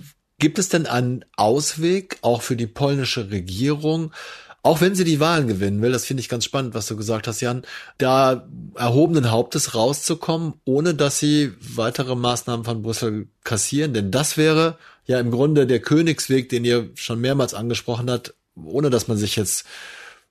Gibt 0.44 0.60
es 0.60 0.68
denn 0.68 0.88
einen 0.88 1.24
Ausweg 1.38 2.18
auch 2.22 2.42
für 2.42 2.58
die 2.58 2.68
polnische 2.68 3.32
Regierung, 3.32 4.12
auch 4.62 4.82
wenn 4.82 4.94
sie 4.94 5.06
die 5.06 5.22
Wahlen 5.22 5.48
gewinnen 5.48 5.82
will, 5.82 5.94
das 5.94 6.04
finde 6.04 6.20
ich 6.20 6.28
ganz 6.28 6.44
spannend, 6.44 6.74
was 6.74 6.86
du 6.86 6.98
gesagt 6.98 7.30
hast, 7.30 7.40
Jan, 7.40 7.64
da 7.98 8.46
erhobenen 8.76 9.32
Hauptes 9.32 9.74
rauszukommen, 9.74 10.56
ohne 10.66 10.96
dass 10.96 11.18
sie 11.18 11.54
weitere 11.62 12.16
Maßnahmen 12.16 12.66
von 12.66 12.82
Brüssel 12.82 13.30
kassieren? 13.46 13.94
Denn 13.94 14.12
das 14.12 14.36
wäre 14.36 14.78
ja 15.06 15.18
im 15.18 15.32
Grunde 15.32 15.66
der 15.66 15.80
Königsweg, 15.80 16.50
den 16.50 16.66
ihr 16.66 16.90
schon 16.96 17.22
mehrmals 17.22 17.54
angesprochen 17.54 18.12
habt, 18.12 18.34
ohne 18.62 18.90
dass 18.90 19.08
man 19.08 19.16
sich 19.16 19.38
jetzt 19.38 19.66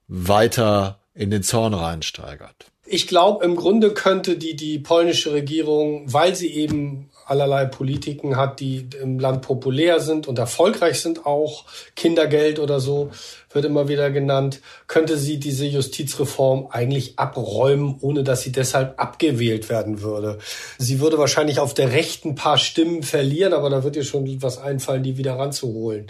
weiter 0.09 0.99
in 1.15 1.31
den 1.31 1.43
Zorn 1.43 1.73
reinsteigert. 1.73 2.67
Ich 2.85 3.07
glaube, 3.07 3.47
im 3.47 3.57
Grunde 3.57 3.95
könnte 3.95 4.37
die, 4.37 4.57
die 4.57 4.79
polnische 4.79 5.33
Regierung, 5.33 6.13
weil 6.13 6.35
sie 6.35 6.53
eben 6.53 7.09
allerlei 7.33 7.65
Politiken 7.65 8.37
hat, 8.37 8.61
die 8.61 8.89
im 9.01 9.19
Land 9.19 9.43
populär 9.43 10.01
sind 10.01 10.29
und 10.29 10.39
erfolgreich 10.39 11.01
sind 11.01 11.25
auch, 11.25 11.65
Kindergeld 11.97 12.59
oder 12.59 12.79
so 12.79 13.11
wird 13.51 13.65
immer 13.65 13.89
wieder 13.89 14.11
genannt, 14.11 14.61
könnte 14.87 15.17
sie 15.17 15.39
diese 15.39 15.67
Justizreform 15.67 16.69
eigentlich 16.71 17.19
abräumen, 17.19 17.97
ohne 18.01 18.23
dass 18.23 18.43
sie 18.43 18.53
deshalb 18.53 19.01
abgewählt 19.01 19.69
werden 19.69 20.03
würde. 20.03 20.39
Sie 20.79 21.01
würde 21.01 21.19
wahrscheinlich 21.19 21.59
auf 21.59 21.75
der 21.75 21.93
rechten 21.93 22.35
paar 22.35 22.59
Stimmen 22.59 23.03
verlieren, 23.03 23.55
aber 23.55 23.71
da 23.71 23.83
wird 23.83 23.97
ihr 23.97 24.05
schon 24.05 24.43
was 24.43 24.59
einfallen, 24.59 25.03
die 25.03 25.17
wieder 25.17 25.39
ranzuholen. 25.39 26.07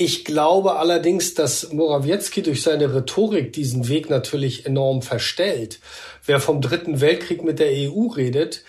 Ich 0.00 0.24
glaube 0.24 0.76
allerdings, 0.76 1.34
dass 1.34 1.72
Morawiecki 1.72 2.42
durch 2.42 2.62
seine 2.62 2.94
Rhetorik 2.94 3.52
diesen 3.52 3.88
Weg 3.88 4.08
natürlich 4.08 4.64
enorm 4.64 5.02
verstellt. 5.02 5.80
Wer 6.24 6.38
vom 6.38 6.60
Dritten 6.60 7.00
Weltkrieg 7.00 7.42
mit 7.42 7.58
der 7.58 7.72
EU 7.72 8.06
redet, 8.06 8.62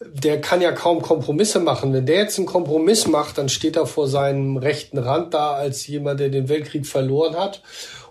der 0.00 0.40
kann 0.40 0.60
ja 0.60 0.72
kaum 0.72 1.02
Kompromisse 1.02 1.58
machen. 1.58 1.92
Wenn 1.92 2.06
der 2.06 2.18
jetzt 2.18 2.38
einen 2.38 2.46
Kompromiss 2.46 3.06
macht, 3.06 3.38
dann 3.38 3.48
steht 3.48 3.76
er 3.76 3.86
vor 3.86 4.06
seinem 4.06 4.56
rechten 4.56 4.98
Rand 4.98 5.34
da 5.34 5.52
als 5.54 5.86
jemand, 5.86 6.20
der 6.20 6.28
den 6.28 6.48
Weltkrieg 6.48 6.86
verloren 6.86 7.36
hat. 7.36 7.62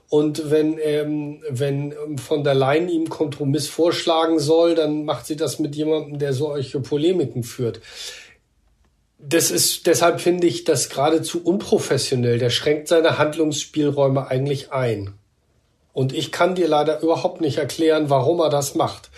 Und 0.10 0.50
wenn, 0.50 0.78
ähm, 0.82 1.44
wenn 1.50 1.94
von 2.18 2.44
der 2.44 2.56
Leyen 2.56 2.90
ihm 2.90 3.10
Kompromiss 3.10 3.68
vorschlagen 3.68 4.40
soll, 4.40 4.76
dann 4.76 5.04
macht 5.06 5.26
sie 5.26 5.36
das 5.36 5.60
mit 5.60 5.76
jemandem, 5.76 6.18
der 6.20 6.34
solche 6.34 6.80
Polemiken 6.80 7.44
führt. 7.44 7.82
Das 9.20 9.52
ist, 9.52 9.88
deshalb 9.88 10.22
finde 10.22 10.48
ich 10.48 10.64
das 10.64 10.90
geradezu 10.90 11.44
unprofessionell. 11.44 12.38
Der 12.38 12.50
schränkt 12.50 12.88
seine 12.88 13.18
Handlungsspielräume 13.18 14.28
eigentlich 14.28 14.72
ein. 14.72 15.17
Und 15.98 16.14
ich 16.14 16.32
kann 16.32 16.54
dir 16.54 16.68
leider 16.68 17.02
überhaupt 17.02 17.42
nicht 17.42 17.58
erklären, 17.58 18.12
warum 18.12 18.40
er 18.40 18.50
das 18.50 18.76
macht. 18.76 19.10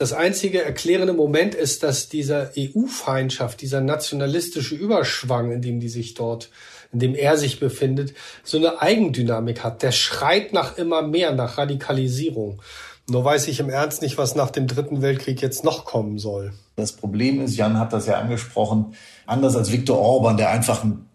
Das 0.00 0.12
einzige 0.12 0.64
erklärende 0.64 1.12
Moment 1.12 1.54
ist, 1.54 1.84
dass 1.84 2.08
dieser 2.08 2.50
EU-Feindschaft, 2.58 3.60
dieser 3.60 3.80
nationalistische 3.80 4.74
Überschwang, 4.74 5.52
in 5.52 5.62
dem 5.62 5.78
die 5.78 5.88
sich 5.88 6.14
dort, 6.14 6.50
in 6.92 6.98
dem 6.98 7.14
er 7.14 7.36
sich 7.36 7.60
befindet, 7.60 8.14
so 8.42 8.56
eine 8.56 8.82
Eigendynamik 8.82 9.62
hat. 9.62 9.84
Der 9.84 9.92
schreit 9.92 10.52
nach 10.52 10.76
immer 10.76 11.02
mehr, 11.02 11.30
nach 11.30 11.56
Radikalisierung. 11.56 12.60
Nur 13.08 13.24
weiß 13.24 13.46
ich 13.46 13.60
im 13.60 13.70
Ernst 13.70 14.02
nicht, 14.02 14.18
was 14.18 14.34
nach 14.34 14.50
dem 14.50 14.66
Dritten 14.66 15.02
Weltkrieg 15.02 15.40
jetzt 15.40 15.62
noch 15.62 15.84
kommen 15.84 16.18
soll. 16.18 16.52
Das 16.74 16.90
Problem 16.90 17.42
ist, 17.42 17.56
Jan 17.56 17.78
hat 17.78 17.92
das 17.92 18.06
ja 18.08 18.18
angesprochen, 18.18 18.96
anders 19.24 19.54
als 19.54 19.70
Viktor 19.70 20.00
Orban, 20.00 20.36
der 20.36 20.50
einfach 20.50 20.82
ein 20.82 21.06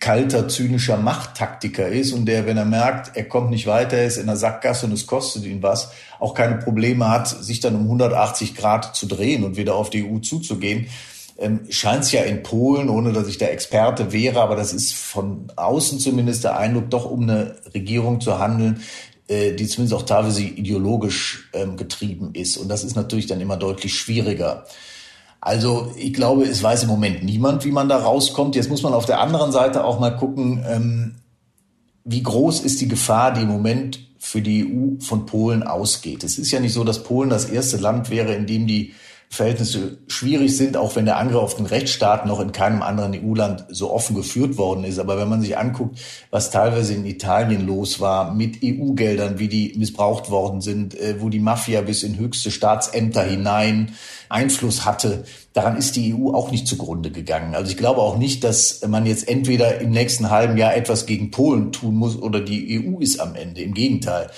kalter, 0.00 0.48
zynischer 0.48 0.96
Machttaktiker 0.96 1.86
ist 1.86 2.12
und 2.12 2.24
der, 2.24 2.46
wenn 2.46 2.56
er 2.56 2.64
merkt, 2.64 3.16
er 3.16 3.24
kommt 3.24 3.50
nicht 3.50 3.66
weiter, 3.66 3.98
er 3.98 4.06
ist 4.06 4.16
in 4.16 4.26
der 4.26 4.36
Sackgasse 4.36 4.86
und 4.86 4.92
es 4.92 5.06
kostet 5.06 5.44
ihn 5.44 5.62
was, 5.62 5.92
auch 6.18 6.32
keine 6.34 6.56
Probleme 6.56 7.08
hat, 7.08 7.28
sich 7.28 7.60
dann 7.60 7.76
um 7.76 7.82
180 7.82 8.54
Grad 8.54 8.96
zu 8.96 9.06
drehen 9.06 9.44
und 9.44 9.58
wieder 9.58 9.74
auf 9.74 9.90
die 9.90 10.04
EU 10.04 10.18
zuzugehen. 10.18 10.86
Ähm, 11.38 11.60
Scheint 11.68 12.04
es 12.04 12.12
ja 12.12 12.22
in 12.22 12.42
Polen, 12.42 12.88
ohne 12.88 13.12
dass 13.12 13.28
ich 13.28 13.36
der 13.36 13.52
Experte 13.52 14.10
wäre, 14.10 14.40
aber 14.40 14.56
das 14.56 14.72
ist 14.72 14.94
von 14.94 15.52
außen 15.56 15.98
zumindest 15.98 16.44
der 16.44 16.56
Eindruck, 16.56 16.88
doch 16.88 17.10
um 17.10 17.22
eine 17.22 17.56
Regierung 17.74 18.22
zu 18.22 18.38
handeln, 18.38 18.82
äh, 19.28 19.52
die 19.52 19.66
zumindest 19.66 19.94
auch 20.00 20.06
teilweise 20.06 20.42
ideologisch 20.42 21.50
ähm, 21.52 21.76
getrieben 21.76 22.30
ist. 22.32 22.56
Und 22.56 22.68
das 22.68 22.84
ist 22.84 22.96
natürlich 22.96 23.26
dann 23.26 23.40
immer 23.40 23.58
deutlich 23.58 23.94
schwieriger. 23.94 24.64
Also 25.40 25.92
ich 25.96 26.12
glaube, 26.12 26.44
es 26.44 26.62
weiß 26.62 26.82
im 26.82 26.88
Moment 26.88 27.22
niemand, 27.24 27.64
wie 27.64 27.72
man 27.72 27.88
da 27.88 27.98
rauskommt. 27.98 28.56
Jetzt 28.56 28.68
muss 28.68 28.82
man 28.82 28.92
auf 28.92 29.06
der 29.06 29.20
anderen 29.20 29.52
Seite 29.52 29.84
auch 29.84 29.98
mal 29.98 30.10
gucken, 30.10 30.64
ähm, 30.68 31.14
wie 32.04 32.22
groß 32.22 32.60
ist 32.60 32.80
die 32.80 32.88
Gefahr, 32.88 33.32
die 33.32 33.42
im 33.42 33.48
Moment 33.48 34.06
für 34.18 34.42
die 34.42 34.66
EU 34.66 35.00
von 35.02 35.24
Polen 35.24 35.62
ausgeht. 35.62 36.24
Es 36.24 36.38
ist 36.38 36.50
ja 36.50 36.60
nicht 36.60 36.74
so, 36.74 36.84
dass 36.84 37.02
Polen 37.04 37.30
das 37.30 37.46
erste 37.46 37.78
Land 37.78 38.10
wäre, 38.10 38.34
in 38.34 38.46
dem 38.46 38.66
die 38.66 38.92
Verhältnisse 39.32 39.98
schwierig 40.08 40.56
sind, 40.56 40.76
auch 40.76 40.96
wenn 40.96 41.04
der 41.04 41.16
Angriff 41.16 41.40
auf 41.40 41.54
den 41.54 41.66
Rechtsstaat 41.66 42.26
noch 42.26 42.40
in 42.40 42.50
keinem 42.50 42.82
anderen 42.82 43.14
EU-Land 43.14 43.64
so 43.68 43.92
offen 43.92 44.16
geführt 44.16 44.58
worden 44.58 44.82
ist. 44.82 44.98
Aber 44.98 45.18
wenn 45.18 45.28
man 45.28 45.40
sich 45.40 45.56
anguckt, 45.56 46.00
was 46.30 46.50
teilweise 46.50 46.94
in 46.94 47.06
Italien 47.06 47.64
los 47.64 48.00
war 48.00 48.34
mit 48.34 48.58
EU-Geldern, 48.64 49.38
wie 49.38 49.46
die 49.46 49.72
missbraucht 49.78 50.30
worden 50.30 50.60
sind, 50.60 50.98
äh, 50.98 51.20
wo 51.20 51.28
die 51.28 51.38
Mafia 51.38 51.80
bis 51.82 52.02
in 52.02 52.18
höchste 52.18 52.50
Staatsämter 52.50 53.22
hinein 53.22 53.92
Einfluss 54.28 54.84
hatte, 54.84 55.22
daran 55.52 55.76
ist 55.76 55.94
die 55.94 56.12
EU 56.12 56.32
auch 56.32 56.50
nicht 56.50 56.66
zugrunde 56.66 57.12
gegangen. 57.12 57.54
Also 57.54 57.70
ich 57.70 57.76
glaube 57.76 58.00
auch 58.00 58.18
nicht, 58.18 58.42
dass 58.42 58.84
man 58.88 59.06
jetzt 59.06 59.28
entweder 59.28 59.80
im 59.80 59.90
nächsten 59.90 60.30
halben 60.30 60.56
Jahr 60.56 60.74
etwas 60.74 61.06
gegen 61.06 61.30
Polen 61.30 61.70
tun 61.70 61.94
muss 61.94 62.20
oder 62.20 62.40
die 62.40 62.84
EU 62.84 62.98
ist 62.98 63.20
am 63.20 63.36
Ende. 63.36 63.62
Im 63.62 63.74
Gegenteil. 63.74 64.28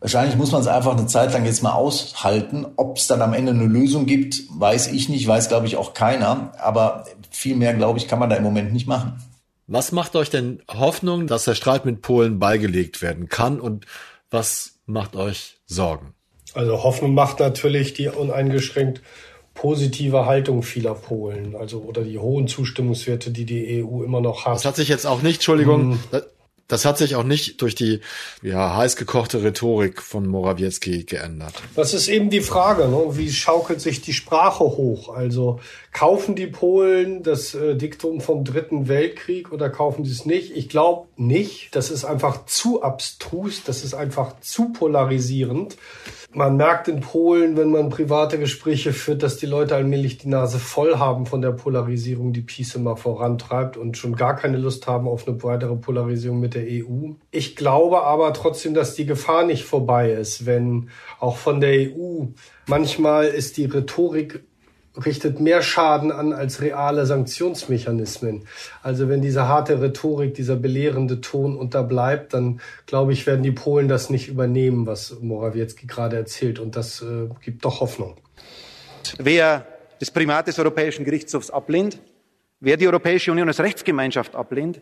Wahrscheinlich 0.00 0.36
muss 0.36 0.52
man 0.52 0.60
es 0.60 0.66
einfach 0.66 0.96
eine 0.96 1.06
Zeit 1.06 1.32
lang 1.32 1.44
jetzt 1.44 1.62
mal 1.62 1.72
aushalten. 1.72 2.66
Ob 2.76 2.98
es 2.98 3.06
dann 3.06 3.22
am 3.22 3.32
Ende 3.32 3.52
eine 3.52 3.64
Lösung 3.64 4.06
gibt, 4.06 4.42
weiß 4.50 4.88
ich 4.88 5.08
nicht, 5.08 5.26
weiß 5.26 5.48
glaube 5.48 5.66
ich 5.66 5.76
auch 5.76 5.94
keiner. 5.94 6.52
Aber 6.58 7.06
viel 7.30 7.56
mehr, 7.56 7.74
glaube 7.74 7.98
ich, 7.98 8.06
kann 8.06 8.18
man 8.18 8.28
da 8.28 8.36
im 8.36 8.42
Moment 8.42 8.72
nicht 8.72 8.86
machen. 8.86 9.22
Was 9.66 9.92
macht 9.92 10.14
euch 10.14 10.30
denn 10.30 10.62
Hoffnung, 10.68 11.26
dass 11.26 11.44
der 11.44 11.54
Streit 11.54 11.84
mit 11.84 12.02
Polen 12.02 12.38
beigelegt 12.38 13.02
werden 13.02 13.28
kann 13.28 13.58
und 13.58 13.86
was 14.30 14.78
macht 14.86 15.16
euch 15.16 15.58
Sorgen? 15.66 16.14
Also 16.54 16.82
Hoffnung 16.82 17.14
macht 17.14 17.40
natürlich 17.40 17.94
die 17.94 18.08
uneingeschränkt 18.08 19.02
positive 19.54 20.26
Haltung 20.26 20.62
vieler 20.62 20.94
Polen, 20.94 21.56
also 21.56 21.80
oder 21.80 22.02
die 22.02 22.18
hohen 22.18 22.46
Zustimmungswerte, 22.46 23.30
die 23.30 23.44
die 23.44 23.82
EU 23.82 24.04
immer 24.04 24.20
noch 24.20 24.44
hat. 24.44 24.56
Das 24.56 24.64
hat 24.64 24.76
sich 24.76 24.88
jetzt 24.88 25.06
auch 25.06 25.22
nicht, 25.22 25.36
Entschuldigung, 25.36 25.98
hm. 26.10 26.22
Das 26.68 26.84
hat 26.84 26.98
sich 26.98 27.14
auch 27.14 27.22
nicht 27.22 27.62
durch 27.62 27.74
die 27.76 28.00
ja, 28.42 28.76
heiß 28.76 28.96
gekochte 28.96 29.42
Rhetorik 29.42 30.02
von 30.02 30.26
Morawiecki 30.26 31.04
geändert. 31.04 31.54
Das 31.76 31.94
ist 31.94 32.08
eben 32.08 32.28
die 32.28 32.40
Frage, 32.40 32.88
ne? 32.88 33.16
wie 33.16 33.30
schaukelt 33.30 33.80
sich 33.80 34.00
die 34.00 34.12
Sprache 34.12 34.64
hoch? 34.64 35.14
Also 35.14 35.60
kaufen 35.92 36.34
die 36.34 36.48
Polen 36.48 37.22
das 37.22 37.54
äh, 37.54 37.76
Diktum 37.76 38.20
vom 38.20 38.44
Dritten 38.44 38.88
Weltkrieg 38.88 39.52
oder 39.52 39.70
kaufen 39.70 40.04
sie 40.04 40.12
es 40.12 40.26
nicht? 40.26 40.56
Ich 40.56 40.68
glaube 40.68 41.06
nicht. 41.16 41.74
Das 41.76 41.90
ist 41.90 42.04
einfach 42.04 42.46
zu 42.46 42.82
abstrus, 42.82 43.62
das 43.64 43.84
ist 43.84 43.94
einfach 43.94 44.40
zu 44.40 44.72
polarisierend. 44.72 45.76
Man 46.32 46.56
merkt 46.56 46.88
in 46.88 47.00
Polen, 47.00 47.56
wenn 47.56 47.70
man 47.70 47.88
private 47.88 48.38
Gespräche 48.38 48.92
führt, 48.92 49.22
dass 49.22 49.36
die 49.36 49.46
Leute 49.46 49.74
allmählich 49.74 50.18
die 50.18 50.28
Nase 50.28 50.58
voll 50.58 50.98
haben 50.98 51.24
von 51.24 51.40
der 51.40 51.52
Polarisierung, 51.52 52.32
die 52.32 52.42
Peace 52.42 52.74
immer 52.74 52.96
vorantreibt 52.96 53.76
und 53.76 53.96
schon 53.96 54.16
gar 54.16 54.36
keine 54.36 54.58
Lust 54.58 54.86
haben 54.86 55.08
auf 55.08 55.26
eine 55.26 55.42
weitere 55.42 55.76
Polarisierung 55.76 56.40
mit 56.40 56.54
der 56.54 56.64
EU. 56.64 57.12
Ich 57.30 57.56
glaube 57.56 58.02
aber 58.02 58.32
trotzdem, 58.32 58.74
dass 58.74 58.94
die 58.94 59.06
Gefahr 59.06 59.44
nicht 59.44 59.64
vorbei 59.64 60.12
ist, 60.12 60.46
wenn 60.46 60.90
auch 61.20 61.36
von 61.36 61.60
der 61.60 61.90
EU 61.90 62.26
manchmal 62.66 63.26
ist 63.26 63.56
die 63.56 63.66
Rhetorik 63.66 64.44
richtet 65.04 65.40
mehr 65.40 65.62
Schaden 65.62 66.10
an 66.10 66.32
als 66.32 66.60
reale 66.60 67.06
Sanktionsmechanismen. 67.06 68.46
Also 68.82 69.08
wenn 69.08 69.20
diese 69.20 69.48
harte 69.48 69.80
Rhetorik, 69.80 70.34
dieser 70.34 70.56
belehrende 70.56 71.20
Ton 71.20 71.56
unterbleibt, 71.56 72.34
dann 72.34 72.60
glaube 72.86 73.12
ich, 73.12 73.26
werden 73.26 73.42
die 73.42 73.52
Polen 73.52 73.88
das 73.88 74.10
nicht 74.10 74.28
übernehmen, 74.28 74.86
was 74.86 75.16
Morawiecki 75.20 75.86
gerade 75.86 76.16
erzählt. 76.16 76.58
Und 76.58 76.76
das 76.76 77.02
äh, 77.02 77.28
gibt 77.44 77.64
doch 77.64 77.80
Hoffnung. 77.80 78.16
Wer 79.18 79.66
das 79.98 80.10
Primat 80.10 80.46
des 80.46 80.58
Europäischen 80.58 81.04
Gerichtshofs 81.04 81.50
ablehnt, 81.50 81.98
wer 82.60 82.76
die 82.76 82.86
Europäische 82.86 83.32
Union 83.32 83.48
als 83.48 83.60
Rechtsgemeinschaft 83.60 84.34
ablehnt, 84.34 84.80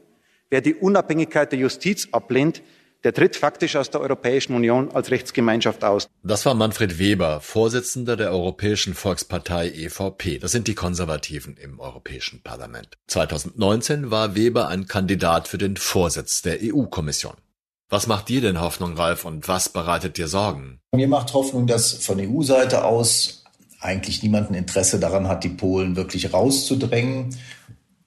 wer 0.50 0.60
die 0.60 0.74
Unabhängigkeit 0.74 1.52
der 1.52 1.58
Justiz 1.58 2.08
ablehnt, 2.12 2.62
der 3.04 3.12
tritt 3.12 3.36
faktisch 3.36 3.76
aus 3.76 3.90
der 3.90 4.00
Europäischen 4.00 4.54
Union 4.54 4.90
als 4.92 5.10
Rechtsgemeinschaft 5.10 5.84
aus. 5.84 6.08
Das 6.22 6.44
war 6.46 6.54
Manfred 6.54 6.98
Weber, 6.98 7.40
Vorsitzender 7.40 8.16
der 8.16 8.32
Europäischen 8.32 8.94
Volkspartei 8.94 9.68
EVP. 9.68 10.38
Das 10.38 10.52
sind 10.52 10.66
die 10.66 10.74
Konservativen 10.74 11.56
im 11.56 11.78
Europäischen 11.78 12.42
Parlament. 12.42 12.88
2019 13.08 14.10
war 14.10 14.34
Weber 14.34 14.68
ein 14.68 14.88
Kandidat 14.88 15.48
für 15.48 15.58
den 15.58 15.76
Vorsitz 15.76 16.42
der 16.42 16.58
EU-Kommission. 16.62 17.34
Was 17.90 18.06
macht 18.06 18.28
dir 18.30 18.40
denn 18.40 18.60
Hoffnung, 18.60 18.94
Ralf, 18.94 19.26
und 19.26 19.46
was 19.46 19.68
bereitet 19.68 20.16
dir 20.16 20.26
Sorgen? 20.26 20.80
Mir 20.92 21.06
macht 21.06 21.34
Hoffnung, 21.34 21.66
dass 21.66 21.92
von 21.92 22.18
EU-Seite 22.18 22.84
aus 22.84 23.44
eigentlich 23.80 24.22
niemand 24.22 24.50
ein 24.50 24.54
Interesse 24.54 24.98
daran 24.98 25.28
hat, 25.28 25.44
die 25.44 25.50
Polen 25.50 25.94
wirklich 25.94 26.32
rauszudrängen. 26.32 27.36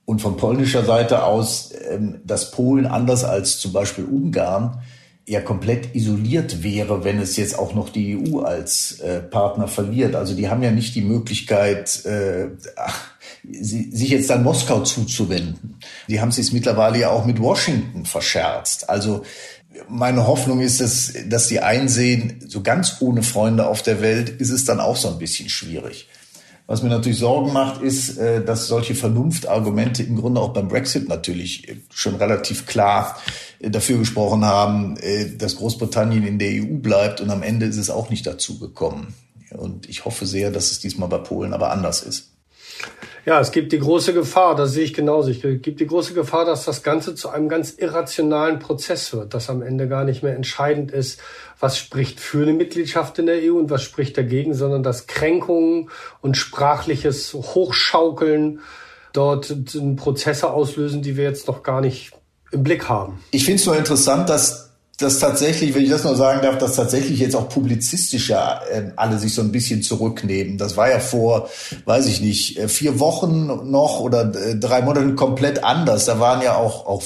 Und 0.08 0.22
von 0.22 0.38
polnischer 0.38 0.86
Seite 0.86 1.24
aus, 1.26 1.72
ähm, 1.92 2.22
dass 2.24 2.52
Polen 2.52 2.86
anders 2.86 3.26
als 3.26 3.60
zum 3.60 3.74
Beispiel 3.74 4.06
Ungarn 4.06 4.82
ja 5.28 5.42
komplett 5.42 5.94
isoliert 5.94 6.64
wäre, 6.64 7.04
wenn 7.04 7.20
es 7.20 7.36
jetzt 7.36 7.60
auch 7.60 7.74
noch 7.74 7.90
die 7.90 8.16
EU 8.16 8.40
als 8.40 9.02
äh, 9.02 9.20
Partner 9.20 9.68
verliert. 9.68 10.16
Also 10.16 10.34
die 10.34 10.48
haben 10.48 10.64
ja 10.64 10.72
nicht 10.72 10.96
die 10.96 11.02
Möglichkeit, 11.02 12.06
äh, 12.06 12.52
sich 13.52 14.10
jetzt 14.10 14.30
dann 14.30 14.44
Moskau 14.44 14.80
zuzuwenden. 14.84 15.78
Die 16.08 16.22
haben 16.22 16.32
sich 16.32 16.54
mittlerweile 16.54 17.00
ja 17.00 17.10
auch 17.10 17.26
mit 17.26 17.42
Washington 17.42 18.06
verscherzt. 18.06 18.90
Also 18.90 19.24
meine 19.90 20.26
Hoffnung 20.26 20.62
ist, 20.62 20.80
dass, 20.80 21.12
dass 21.28 21.48
die 21.48 21.60
einsehen, 21.60 22.46
so 22.48 22.64
ganz 22.64 22.96
ohne 23.02 23.24
Freunde 23.24 23.68
auf 23.68 23.82
der 23.82 24.02
Welt 24.02 24.30
ist 24.30 24.52
es 24.52 24.64
dann 24.64 24.80
auch 24.80 24.96
so 24.96 25.10
ein 25.10 25.20
bisschen 25.20 25.50
schwierig. 25.50 26.08
Was 26.68 26.84
mir 26.84 26.90
natürlich 26.90 27.20
Sorgen 27.20 27.54
macht, 27.54 27.82
ist, 27.82 28.18
äh, 28.18 28.44
dass 28.44 28.68
solche 28.68 28.94
Vernunftargumente 28.94 30.04
im 30.04 30.18
Grunde 30.18 30.42
auch 30.42 30.52
beim 30.52 30.68
Brexit 30.68 31.08
natürlich 31.08 31.70
äh, 31.70 31.78
schon 31.94 32.16
relativ 32.16 32.66
klar 32.66 33.18
äh, 33.60 33.70
dafür 33.70 33.98
gesprochen 33.98 34.44
haben, 34.44 34.96
dass 35.38 35.56
Großbritannien 35.56 36.28
in 36.28 36.40
der 36.40 36.62
EU 36.62 36.76
bleibt 36.76 37.22
und 37.22 37.30
am 37.30 37.42
Ende 37.42 37.66
ist 37.66 37.78
es 37.78 37.90
auch 37.90 38.10
nicht 38.10 38.28
dazu 38.28 38.60
gekommen. 38.60 39.16
Und 39.52 39.88
ich 39.88 40.04
hoffe 40.04 40.26
sehr, 40.26 40.52
dass 40.52 40.72
es 40.72 40.80
diesmal 40.80 41.08
bei 41.08 41.20
Polen 41.20 41.54
aber 41.54 41.72
anders 41.72 42.04
ist. 42.04 42.32
Ja, 43.28 43.42
es 43.42 43.52
gibt 43.52 43.74
die 43.74 43.80
große 43.80 44.14
Gefahr, 44.14 44.56
das 44.56 44.72
sehe 44.72 44.86
ich 44.86 44.94
genauso. 44.94 45.32
Es 45.32 45.42
gibt 45.42 45.82
die 45.82 45.86
große 45.86 46.14
Gefahr, 46.14 46.46
dass 46.46 46.64
das 46.64 46.82
Ganze 46.82 47.14
zu 47.14 47.28
einem 47.28 47.50
ganz 47.50 47.72
irrationalen 47.72 48.60
Prozess 48.60 49.12
wird, 49.12 49.34
dass 49.34 49.50
am 49.50 49.62
Ende 49.62 49.90
gar 49.90 50.06
nicht 50.06 50.24
mehr 50.24 50.34
entscheidend 50.34 50.92
ist, 50.92 51.20
was 51.60 51.78
spricht 51.78 52.22
für 52.22 52.44
eine 52.44 52.54
Mitgliedschaft 52.54 53.20
in 53.20 53.26
der 53.26 53.40
EU 53.44 53.58
und 53.58 53.70
was 53.70 53.84
spricht 53.84 54.18
dagegen, 54.18 54.54
sondern 54.54 54.82
dass 54.82 55.08
Kränkungen 55.08 55.90
und 56.22 56.38
sprachliches 56.38 57.34
Hochschaukeln 57.34 58.62
dort 59.12 59.54
Prozesse 59.98 60.50
auslösen, 60.50 61.02
die 61.02 61.18
wir 61.18 61.26
jetzt 61.26 61.50
noch 61.50 61.64
gar 61.64 61.82
nicht 61.82 62.14
im 62.54 62.64
Blick 62.64 62.88
haben. 62.88 63.20
Ich 63.32 63.44
finde 63.44 63.60
es 63.60 63.66
nur 63.66 63.76
interessant, 63.76 64.30
dass 64.30 64.67
dass 64.98 65.20
tatsächlich, 65.20 65.76
wenn 65.76 65.84
ich 65.84 65.92
das 65.92 66.04
nur 66.04 66.16
sagen 66.16 66.42
darf, 66.42 66.58
dass 66.58 66.76
tatsächlich 66.76 67.20
jetzt 67.20 67.36
auch 67.36 67.50
publizistisch 67.50 68.30
ja 68.30 68.60
äh, 68.72 68.92
alle 68.96 69.20
sich 69.20 69.34
so 69.34 69.44
ein 69.44 69.52
bisschen 69.52 69.84
zurücknehmen. 69.84 70.58
Das 70.58 70.76
war 70.76 70.90
ja 70.90 71.00
vor, 71.00 71.50
weiß 71.86 72.08
ich 72.08 72.20
nicht, 72.20 72.58
äh, 72.58 72.68
vier 72.68 73.00
Wochen 73.00 73.70
noch 73.70 74.00
oder 74.00 74.34
äh, 74.36 74.56
drei 74.56 74.82
Monaten 74.82 75.16
komplett 75.16 75.64
anders. 75.64 76.06
Da 76.06 76.20
waren 76.20 76.42
ja 76.42 76.56
auch, 76.56 76.88
auch 76.88 77.04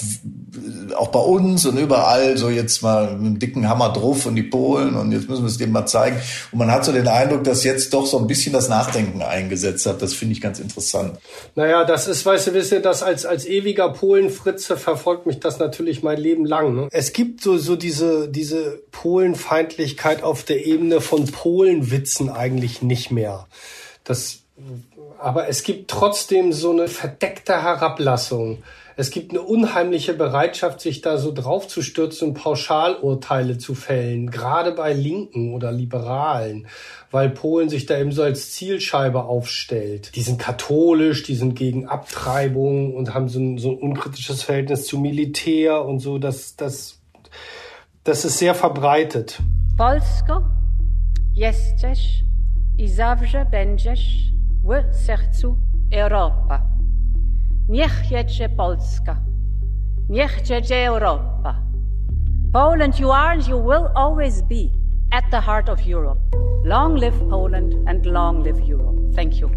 auch 0.95 1.09
bei 1.09 1.19
uns 1.19 1.65
und 1.65 1.77
überall 1.77 2.37
so 2.37 2.49
jetzt 2.49 2.81
mal 2.81 3.13
mit 3.13 3.25
einem 3.25 3.39
dicken 3.39 3.69
Hammer 3.69 3.91
drauf 3.93 4.25
und 4.25 4.35
die 4.35 4.43
Polen 4.43 4.95
und 4.95 5.11
jetzt 5.11 5.29
müssen 5.29 5.43
wir 5.43 5.49
es 5.49 5.57
denen 5.57 5.71
mal 5.71 5.85
zeigen. 5.85 6.17
Und 6.51 6.59
man 6.59 6.71
hat 6.71 6.85
so 6.85 6.91
den 6.91 7.07
Eindruck, 7.07 7.43
dass 7.43 7.63
jetzt 7.63 7.93
doch 7.93 8.05
so 8.05 8.17
ein 8.17 8.27
bisschen 8.27 8.53
das 8.53 8.69
Nachdenken 8.69 9.21
eingesetzt 9.21 9.85
hat. 9.85 10.01
Das 10.01 10.13
finde 10.13 10.33
ich 10.33 10.41
ganz 10.41 10.59
interessant. 10.59 11.17
Naja, 11.55 11.83
das 11.85 12.07
ist, 12.07 12.25
weißt 12.25 12.47
du, 12.47 12.53
wisst 12.53 12.71
ihr, 12.71 12.81
das 12.81 13.03
als, 13.03 13.25
als 13.25 13.45
ewiger 13.45 13.89
Polenfritze 13.89 14.77
verfolgt 14.77 15.25
mich 15.25 15.39
das 15.39 15.59
natürlich 15.59 16.03
mein 16.03 16.17
Leben 16.17 16.45
lang. 16.45 16.75
Ne? 16.75 16.87
Es 16.91 17.13
gibt 17.13 17.41
so, 17.41 17.57
so 17.57 17.75
diese, 17.75 18.27
diese 18.29 18.81
Polenfeindlichkeit 18.91 20.23
auf 20.23 20.43
der 20.43 20.65
Ebene 20.65 21.01
von 21.01 21.25
Polenwitzen 21.25 22.29
eigentlich 22.29 22.81
nicht 22.81 23.11
mehr. 23.11 23.47
Das, 24.03 24.39
aber 25.19 25.47
es 25.47 25.63
gibt 25.63 25.89
trotzdem 25.89 26.53
so 26.53 26.71
eine 26.71 26.87
verdeckte 26.87 27.61
Herablassung 27.61 28.63
es 29.01 29.09
gibt 29.09 29.31
eine 29.31 29.41
unheimliche 29.41 30.13
Bereitschaft, 30.13 30.79
sich 30.79 31.01
da 31.01 31.17
so 31.17 31.31
draufzustürzen 31.33 32.29
und 32.29 32.33
Pauschalurteile 32.35 33.57
zu 33.57 33.73
fällen, 33.73 34.29
gerade 34.29 34.73
bei 34.73 34.93
Linken 34.93 35.55
oder 35.55 35.71
Liberalen, 35.71 36.67
weil 37.09 37.31
Polen 37.31 37.67
sich 37.67 37.87
da 37.87 37.97
eben 37.97 38.11
so 38.11 38.21
als 38.21 38.51
Zielscheibe 38.51 39.23
aufstellt. 39.23 40.15
Die 40.15 40.21
sind 40.21 40.37
katholisch, 40.37 41.23
die 41.23 41.33
sind 41.33 41.55
gegen 41.55 41.87
Abtreibung 41.87 42.93
und 42.95 43.15
haben 43.15 43.27
so 43.27 43.39
ein, 43.39 43.57
so 43.57 43.71
ein 43.71 43.77
unkritisches 43.79 44.43
Verhältnis 44.43 44.85
zu 44.85 44.99
Militär 44.99 45.83
und 45.83 45.97
so. 45.97 46.19
Das, 46.19 46.55
das, 46.55 47.01
das 48.03 48.23
ist 48.23 48.37
sehr 48.37 48.53
verbreitet. 48.53 49.39
Polsko 49.77 50.43
jesteś 51.33 52.23
i 52.77 52.87
zawsze 52.87 53.45
będziesz 53.51 54.31
w 54.63 54.95
sercu 54.95 55.57
Europa. 55.91 56.80
Niech 57.71 58.11
jedzie 58.11 58.49
Polska. 58.49 59.15
Niech 60.09 60.49
jedzie 60.49 60.91
Europa. 60.91 61.55
Poland, 62.51 62.99
you 62.99 63.11
are 63.11 63.33
and 63.33 63.47
you 63.47 63.57
will 63.57 63.87
always 63.95 64.41
be 64.41 64.71
at 65.11 65.23
the 65.31 65.39
heart 65.39 65.69
of 65.69 65.79
Europe. 65.87 66.19
Long 66.65 66.97
live 66.97 67.17
Poland 67.29 67.87
and 67.87 68.05
long 68.05 68.43
live 68.43 68.59
Europe. 68.59 69.15
Thank 69.15 69.35
you. 69.35 69.49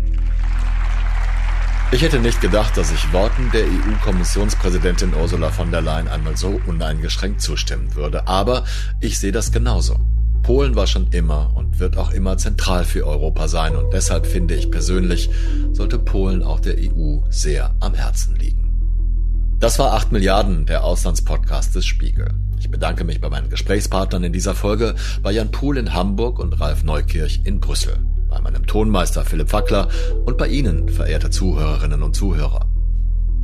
Ich 1.90 2.02
hätte 2.02 2.20
nicht 2.20 2.40
gedacht, 2.40 2.76
dass 2.76 2.92
ich 2.92 3.12
Worten 3.12 3.50
der 3.52 3.64
EU-Kommissionspräsidentin 3.64 5.12
Ursula 5.14 5.50
von 5.50 5.72
der 5.72 5.80
Leyen 5.80 6.06
einmal 6.06 6.36
so 6.36 6.60
uneingeschränkt 6.66 7.40
zustimmen 7.40 7.96
würde. 7.96 8.28
Aber 8.28 8.62
ich 9.00 9.18
sehe 9.18 9.32
das 9.32 9.50
genauso. 9.50 9.96
Polen 10.44 10.76
war 10.76 10.86
schon 10.86 11.08
immer 11.10 11.52
und 11.56 11.80
wird 11.80 11.96
auch 11.96 12.10
immer 12.10 12.36
zentral 12.36 12.84
für 12.84 13.06
Europa 13.06 13.48
sein 13.48 13.74
und 13.76 13.94
deshalb 13.94 14.26
finde 14.26 14.54
ich 14.54 14.70
persönlich, 14.70 15.30
sollte 15.72 15.98
Polen 15.98 16.42
auch 16.42 16.60
der 16.60 16.76
EU 16.78 17.20
sehr 17.30 17.74
am 17.80 17.94
Herzen 17.94 18.36
liegen. 18.36 19.56
Das 19.58 19.78
war 19.78 19.94
8 19.94 20.12
Milliarden, 20.12 20.66
der 20.66 20.84
Auslandspodcast 20.84 21.74
des 21.74 21.86
Spiegel. 21.86 22.28
Ich 22.58 22.70
bedanke 22.70 23.04
mich 23.04 23.22
bei 23.22 23.30
meinen 23.30 23.48
Gesprächspartnern 23.48 24.24
in 24.24 24.34
dieser 24.34 24.54
Folge, 24.54 24.94
bei 25.22 25.32
Jan 25.32 25.50
Pohl 25.50 25.78
in 25.78 25.94
Hamburg 25.94 26.38
und 26.38 26.60
Ralf 26.60 26.84
Neukirch 26.84 27.40
in 27.44 27.60
Brüssel, 27.60 27.96
bei 28.28 28.38
meinem 28.42 28.66
Tonmeister 28.66 29.24
Philipp 29.24 29.50
Wackler 29.50 29.88
und 30.26 30.36
bei 30.36 30.48
Ihnen, 30.48 30.90
verehrte 30.90 31.30
Zuhörerinnen 31.30 32.02
und 32.02 32.14
Zuhörer. 32.14 32.68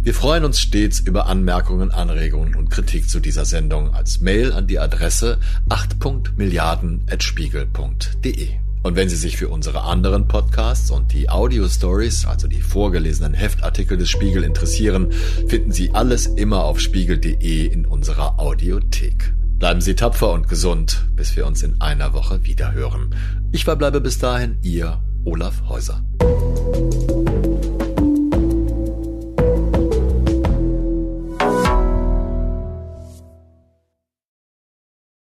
Wir 0.03 0.15
freuen 0.15 0.47
uns 0.47 0.59
stets 0.59 1.01
über 1.01 1.27
Anmerkungen, 1.27 1.91
Anregungen 1.91 2.55
und 2.55 2.71
Kritik 2.71 3.11
zu 3.11 3.21
dieser 3.21 3.45
Sendung 3.45 3.93
als 3.93 4.23
Mail 4.23 4.55
an 4.55 4.67
die 4.67 4.79
Adresse 4.79 5.37
8.milliarden.spiegel.de. 5.69 8.49
Und 8.83 8.97
wenn 8.97 9.11
Sie 9.11 9.17
sich 9.17 9.37
für 9.37 9.51
unsere 9.51 9.83
anderen 9.83 10.27
Podcasts 10.27 10.91
und 10.91 11.13
die 11.13 11.29
Audio-Stories, 11.29 12.25
also 12.25 12.49
die 12.49 12.63
vorgelesenen 12.63 13.35
Heftartikel 13.35 13.99
des 13.99 14.09
Spiegel 14.09 14.43
interessieren, 14.43 15.13
finden 15.47 15.71
Sie 15.71 15.91
alles 15.93 16.25
immer 16.25 16.65
auf 16.65 16.81
spiegel.de 16.81 17.67
in 17.67 17.85
unserer 17.85 18.39
Audiothek. 18.39 19.35
Bleiben 19.59 19.83
Sie 19.83 19.97
tapfer 19.97 20.33
und 20.33 20.49
gesund, 20.49 21.05
bis 21.15 21.37
wir 21.37 21.47
uns 21.47 21.63
in 21.63 21.79
einer 21.83 22.15
Woche 22.15 22.43
wiederhören. 22.45 23.15
Ich 23.53 23.65
verbleibe 23.65 24.01
bis 24.01 24.17
dahin 24.17 24.57
Ihr 24.63 25.03
Olaf 25.27 25.65
Häuser. 25.69 26.03